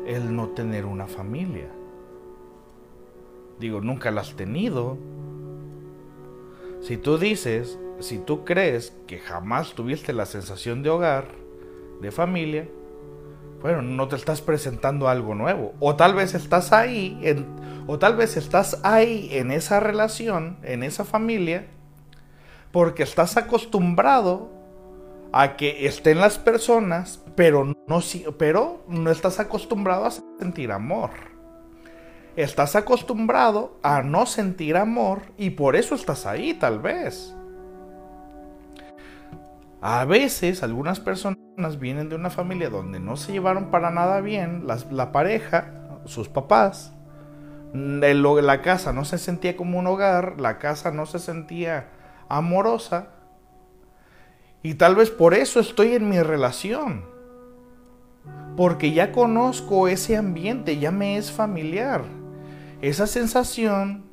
el 0.07 0.35
no 0.35 0.49
tener 0.49 0.87
una 0.87 1.07
familia. 1.07 1.69
Digo, 3.59 3.81
nunca 3.81 4.11
la 4.11 4.21
has 4.21 4.35
tenido. 4.35 4.97
Si 6.81 6.97
tú 6.97 7.19
dices, 7.19 7.79
si 8.01 8.19
tú 8.19 8.45
crees 8.45 8.95
que 9.07 9.19
jamás 9.19 9.75
tuviste 9.75 10.13
la 10.13 10.27
sensación 10.27 10.83
de 10.83 10.91
hogar, 10.91 11.27
de 12.01 12.11
familia, 12.11 12.69
bueno, 13.61 13.83
no 13.83 14.07
te 14.07 14.17
estás 14.17 14.41
presentando 14.41 15.09
algo 15.09 15.35
nuevo. 15.35 15.75
O 15.81 15.97
tal 15.97 16.15
vez 16.15 16.35
estás 16.35 16.73
ahí, 16.73 17.19
en, 17.23 17.47
o 17.87 17.99
tal 17.99 18.17
vez 18.17 18.37
estás 18.37 18.81
ahí 18.85 19.29
en 19.33 19.51
esa 19.51 19.81
relación, 19.81 20.59
en 20.63 20.83
esa 20.83 21.05
familia, 21.05 21.67
porque 22.71 23.03
estás 23.03 23.37
acostumbrado 23.37 24.51
a 25.33 25.57
que 25.57 25.87
estén 25.87 26.21
las 26.21 26.39
personas, 26.39 27.23
pero 27.35 27.65
no, 27.65 28.01
pero 28.39 28.85
no 28.89 29.11
estás 29.11 29.41
acostumbrado 29.41 30.05
a 30.05 30.11
sentir 30.11 30.71
amor. 30.71 31.11
Estás 32.37 32.77
acostumbrado 32.77 33.79
a 33.83 34.03
no 34.03 34.27
sentir 34.27 34.77
amor 34.77 35.23
y 35.37 35.51
por 35.51 35.77
eso 35.77 35.95
estás 35.95 36.27
ahí, 36.27 36.55
tal 36.55 36.79
vez. 36.79 37.35
A 39.81 40.05
veces 40.05 40.63
algunas 40.63 40.99
personas 40.99 41.79
vienen 41.79 42.09
de 42.09 42.17
una 42.17 42.31
familia 42.31 42.69
donde 42.69 42.99
no 42.99 43.17
se 43.17 43.33
llevaron 43.33 43.71
para 43.71 43.91
nada 43.91 44.21
bien, 44.21 44.67
la, 44.67 45.13
pareja, 45.13 45.73
sus 46.05 46.29
papás, 46.29 46.93
la 47.73 48.63
casa 48.63 48.93
no 48.93 49.05
se 49.05 49.19
sentía 49.19 49.57
como 49.57 49.79
un 49.79 49.87
hogar, 49.87 50.41
la 50.41 50.59
casa 50.59 50.91
no 50.91 51.07
se 51.07 51.21
sentía 51.21 51.91
amorosa. 52.29 53.11
Y 54.63 54.75
tal 54.75 54.97
vez 54.97 55.11
por 55.11 55.35
eso 55.35 55.61
estoy 55.61 55.95
en 55.95 56.09
mi 56.09 56.21
relación. 56.21 57.05
Porque 58.57 58.93
ya 58.93 59.13
conozco 59.13 59.87
ese 59.87 60.17
ambiente, 60.17 60.79
ya 60.79 60.91
me 60.91 61.17
es 61.17 61.31
familiar. 61.31 62.18
Esa 62.81 63.09
sensación 63.09 64.05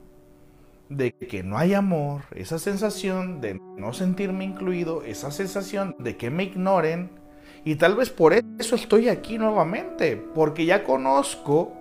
de 0.89 1.11
que 1.13 1.43
no 1.43 1.57
hay 1.57 1.75
amor, 1.75 2.21
esa 2.35 2.57
sensación 2.57 3.39
de 3.39 3.59
no 3.77 3.93
sentirme 3.93 4.43
incluido, 4.43 5.03
esa 5.03 5.29
sensación 5.29 5.95
de 5.99 6.17
que 6.17 6.31
me 6.31 6.45
ignoren. 6.45 7.11
Y 7.63 7.75
tal 7.75 7.95
vez 7.95 8.09
por 8.09 8.33
eso 8.33 8.75
estoy 8.75 9.09
aquí 9.09 9.37
nuevamente, 9.37 10.17
porque 10.17 10.65
ya 10.65 10.83
conozco 10.83 11.73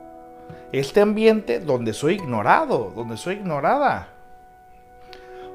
este 0.73 1.01
ambiente 1.01 1.59
donde 1.61 1.95
soy 1.95 2.15
ignorado, 2.15 2.93
donde 2.95 3.17
soy 3.17 3.37
ignorada, 3.37 4.09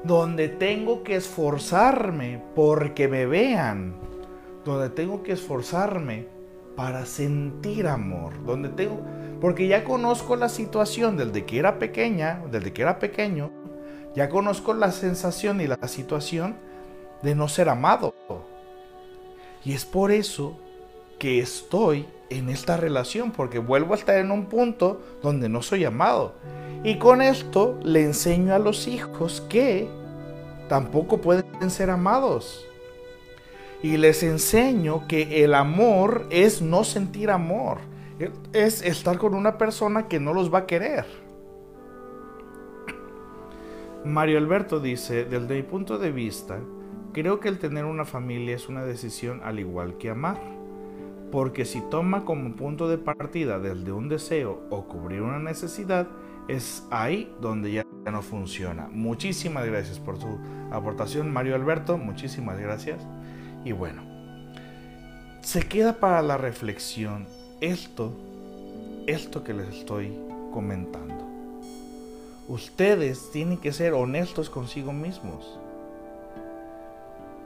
donde 0.02 0.48
tengo 0.48 1.04
que 1.04 1.16
esforzarme 1.16 2.42
porque 2.54 3.06
me 3.06 3.26
vean, 3.26 3.94
donde 4.64 4.90
tengo 4.90 5.22
que 5.22 5.32
esforzarme 5.32 6.26
para 6.80 7.04
sentir 7.04 7.86
amor, 7.86 8.42
donde 8.46 8.70
tengo 8.70 9.04
porque 9.38 9.68
ya 9.68 9.84
conozco 9.84 10.34
la 10.34 10.48
situación 10.48 11.18
desde 11.18 11.44
que 11.44 11.58
era 11.58 11.78
pequeña, 11.78 12.42
desde 12.50 12.72
que 12.72 12.80
era 12.80 12.98
pequeño, 12.98 13.50
ya 14.14 14.30
conozco 14.30 14.72
la 14.72 14.90
sensación 14.90 15.60
y 15.60 15.66
la 15.66 15.76
situación 15.86 16.56
de 17.22 17.34
no 17.34 17.48
ser 17.48 17.68
amado. 17.68 18.14
Y 19.62 19.74
es 19.74 19.84
por 19.84 20.10
eso 20.10 20.58
que 21.18 21.40
estoy 21.40 22.06
en 22.30 22.48
esta 22.48 22.78
relación, 22.78 23.30
porque 23.30 23.58
vuelvo 23.58 23.92
a 23.92 23.98
estar 23.98 24.16
en 24.16 24.30
un 24.30 24.46
punto 24.46 25.02
donde 25.22 25.50
no 25.50 25.60
soy 25.60 25.84
amado. 25.84 26.32
Y 26.82 26.96
con 26.96 27.20
esto 27.20 27.78
le 27.82 28.04
enseño 28.04 28.54
a 28.54 28.58
los 28.58 28.88
hijos 28.88 29.42
que 29.50 29.86
tampoco 30.70 31.20
pueden 31.20 31.70
ser 31.70 31.90
amados. 31.90 32.69
Y 33.82 33.96
les 33.96 34.22
enseño 34.22 35.06
que 35.08 35.44
el 35.44 35.54
amor 35.54 36.26
es 36.30 36.60
no 36.60 36.84
sentir 36.84 37.30
amor 37.30 37.78
es 38.52 38.82
estar 38.82 39.18
con 39.18 39.34
una 39.34 39.56
persona 39.56 40.08
que 40.08 40.20
no 40.20 40.34
los 40.34 40.52
va 40.52 40.60
a 40.60 40.66
querer. 40.66 41.06
Mario 44.04 44.38
Alberto 44.38 44.80
dice, 44.80 45.24
desde 45.24 45.56
mi 45.56 45.62
punto 45.62 45.98
de 45.98 46.10
vista, 46.10 46.58
creo 47.12 47.40
que 47.40 47.48
el 47.48 47.58
tener 47.58 47.84
una 47.84 48.04
familia 48.04 48.54
es 48.54 48.68
una 48.68 48.84
decisión 48.84 49.40
al 49.44 49.58
igual 49.58 49.98
que 49.98 50.10
amar, 50.10 50.40
porque 51.30 51.64
si 51.64 51.80
toma 51.90 52.24
como 52.24 52.56
punto 52.56 52.88
de 52.88 52.98
partida 52.98 53.58
desde 53.58 53.92
un 53.92 54.08
deseo 54.08 54.62
o 54.70 54.86
cubrir 54.86 55.22
una 55.22 55.38
necesidad, 55.38 56.08
es 56.48 56.86
ahí 56.90 57.32
donde 57.40 57.72
ya 57.72 57.86
no 58.10 58.22
funciona. 58.22 58.88
Muchísimas 58.90 59.66
gracias 59.66 60.00
por 60.00 60.18
tu 60.18 60.38
aportación, 60.72 61.30
Mario 61.30 61.54
Alberto, 61.54 61.98
muchísimas 61.98 62.58
gracias. 62.58 63.06
Y 63.64 63.72
bueno, 63.72 64.02
se 65.42 65.62
queda 65.62 65.94
para 65.94 66.22
la 66.22 66.36
reflexión 66.36 67.26
esto, 67.60 68.12
esto 69.06 69.44
que 69.44 69.52
les 69.52 69.68
estoy 69.68 70.16
comentando. 70.52 71.26
Ustedes 72.48 73.30
tienen 73.32 73.58
que 73.58 73.72
ser 73.72 73.92
honestos 73.92 74.50
consigo 74.50 74.92
mismos. 74.92 75.58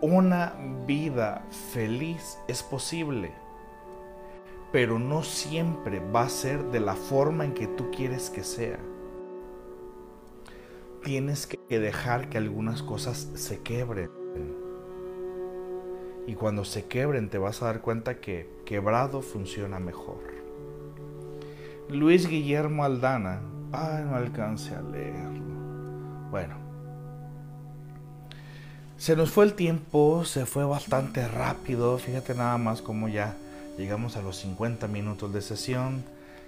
Una 0.00 0.54
vida 0.86 1.44
feliz 1.72 2.38
es 2.48 2.62
posible, 2.62 3.32
pero 4.70 4.98
no 4.98 5.22
siempre 5.22 5.98
va 5.98 6.22
a 6.22 6.28
ser 6.28 6.64
de 6.70 6.80
la 6.80 6.94
forma 6.94 7.44
en 7.44 7.54
que 7.54 7.66
tú 7.66 7.90
quieres 7.90 8.30
que 8.30 8.44
sea. 8.44 8.78
Tienes 11.02 11.46
que 11.46 11.78
dejar 11.80 12.28
que 12.28 12.38
algunas 12.38 12.82
cosas 12.82 13.28
se 13.34 13.60
quebren 13.60 14.23
y 16.26 16.34
cuando 16.34 16.64
se 16.64 16.84
quebren 16.86 17.28
te 17.28 17.38
vas 17.38 17.62
a 17.62 17.66
dar 17.66 17.80
cuenta 17.80 18.16
que 18.16 18.48
quebrado 18.64 19.22
funciona 19.22 19.78
mejor. 19.78 20.34
Luis 21.88 22.28
Guillermo 22.28 22.84
Aldana. 22.84 23.40
Ay, 23.72 24.04
no 24.04 24.16
alcance 24.16 24.74
a 24.74 24.82
leerlo. 24.82 25.44
Bueno. 26.30 26.56
Se 28.96 29.16
nos 29.16 29.30
fue 29.30 29.44
el 29.44 29.54
tiempo, 29.54 30.24
se 30.24 30.46
fue 30.46 30.64
bastante 30.64 31.26
rápido. 31.28 31.98
Fíjate 31.98 32.34
nada 32.34 32.56
más 32.56 32.80
como 32.80 33.08
ya 33.08 33.36
llegamos 33.76 34.16
a 34.16 34.22
los 34.22 34.36
50 34.38 34.88
minutos 34.88 35.32
de 35.32 35.42
sesión. 35.42 36.04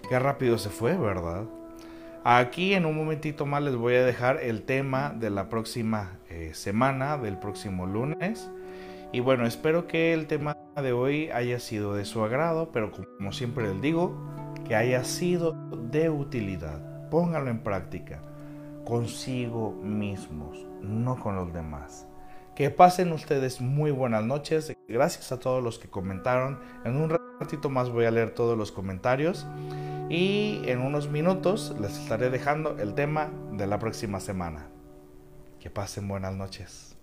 Qué 0.09 0.19
rápido 0.19 0.57
se 0.57 0.71
fue, 0.71 0.97
¿verdad? 0.97 1.45
Aquí 2.25 2.75
en 2.75 2.87
un 2.87 2.97
momentito 2.97 3.45
más 3.45 3.63
les 3.63 3.77
voy 3.77 3.95
a 3.95 4.05
dejar 4.05 4.43
el 4.43 4.63
tema 4.63 5.11
de 5.11 5.31
la 5.31 5.49
próxima 5.49 6.13
eh, 6.31 6.53
semana, 6.55 7.19
del 7.19 7.39
próximo 7.39 7.87
lunes. 7.87 8.49
Y 9.13 9.21
bueno, 9.21 9.47
espero 9.47 9.87
que 9.87 10.13
el 10.13 10.27
tema 10.27 10.57
de 10.81 10.93
hoy 10.93 11.31
haya 11.31 11.59
sido 11.61 11.95
de 11.95 12.05
su 12.05 12.23
agrado, 12.23 12.71
pero 12.73 12.91
como 12.91 13.33
siempre 13.33 13.73
les 13.73 13.81
digo, 13.81 14.17
que 14.67 14.77
haya 14.77 15.05
sido 15.05 15.53
de 15.91 16.11
utilidad. 16.11 17.09
Póngalo 17.09 17.51
en 17.51 17.61
práctica 17.61 18.21
consigo 18.87 19.73
mismos, 19.73 20.65
no 20.81 21.19
con 21.19 21.35
los 21.35 21.53
demás. 21.53 22.07
Que 22.55 22.71
pasen 22.71 23.13
ustedes 23.13 23.61
muy 23.61 23.91
buenas 23.91 24.25
noches. 24.25 24.73
Gracias 24.89 25.33
a 25.33 25.41
todos 25.41 25.63
los 25.63 25.79
que 25.79 25.89
comentaron. 25.89 26.61
En 26.85 26.97
un 26.97 27.11
ratito 27.41 27.69
más 27.69 27.91
voy 27.91 28.07
a 28.07 28.11
leer 28.11 28.31
todos 28.31 28.57
los 28.57 28.73
comentarios. 28.73 29.47
Y 30.09 30.63
en 30.67 30.81
unos 30.81 31.11
minutos 31.11 31.75
les 31.81 31.99
estaré 31.99 32.31
dejando 32.31 32.79
el 32.79 32.95
tema 32.95 33.31
de 33.53 33.67
la 33.67 33.79
próxima 33.79 34.21
semana. 34.21 34.69
Que 35.59 35.69
pasen 35.69 36.07
buenas 36.07 36.35
noches. 36.35 36.96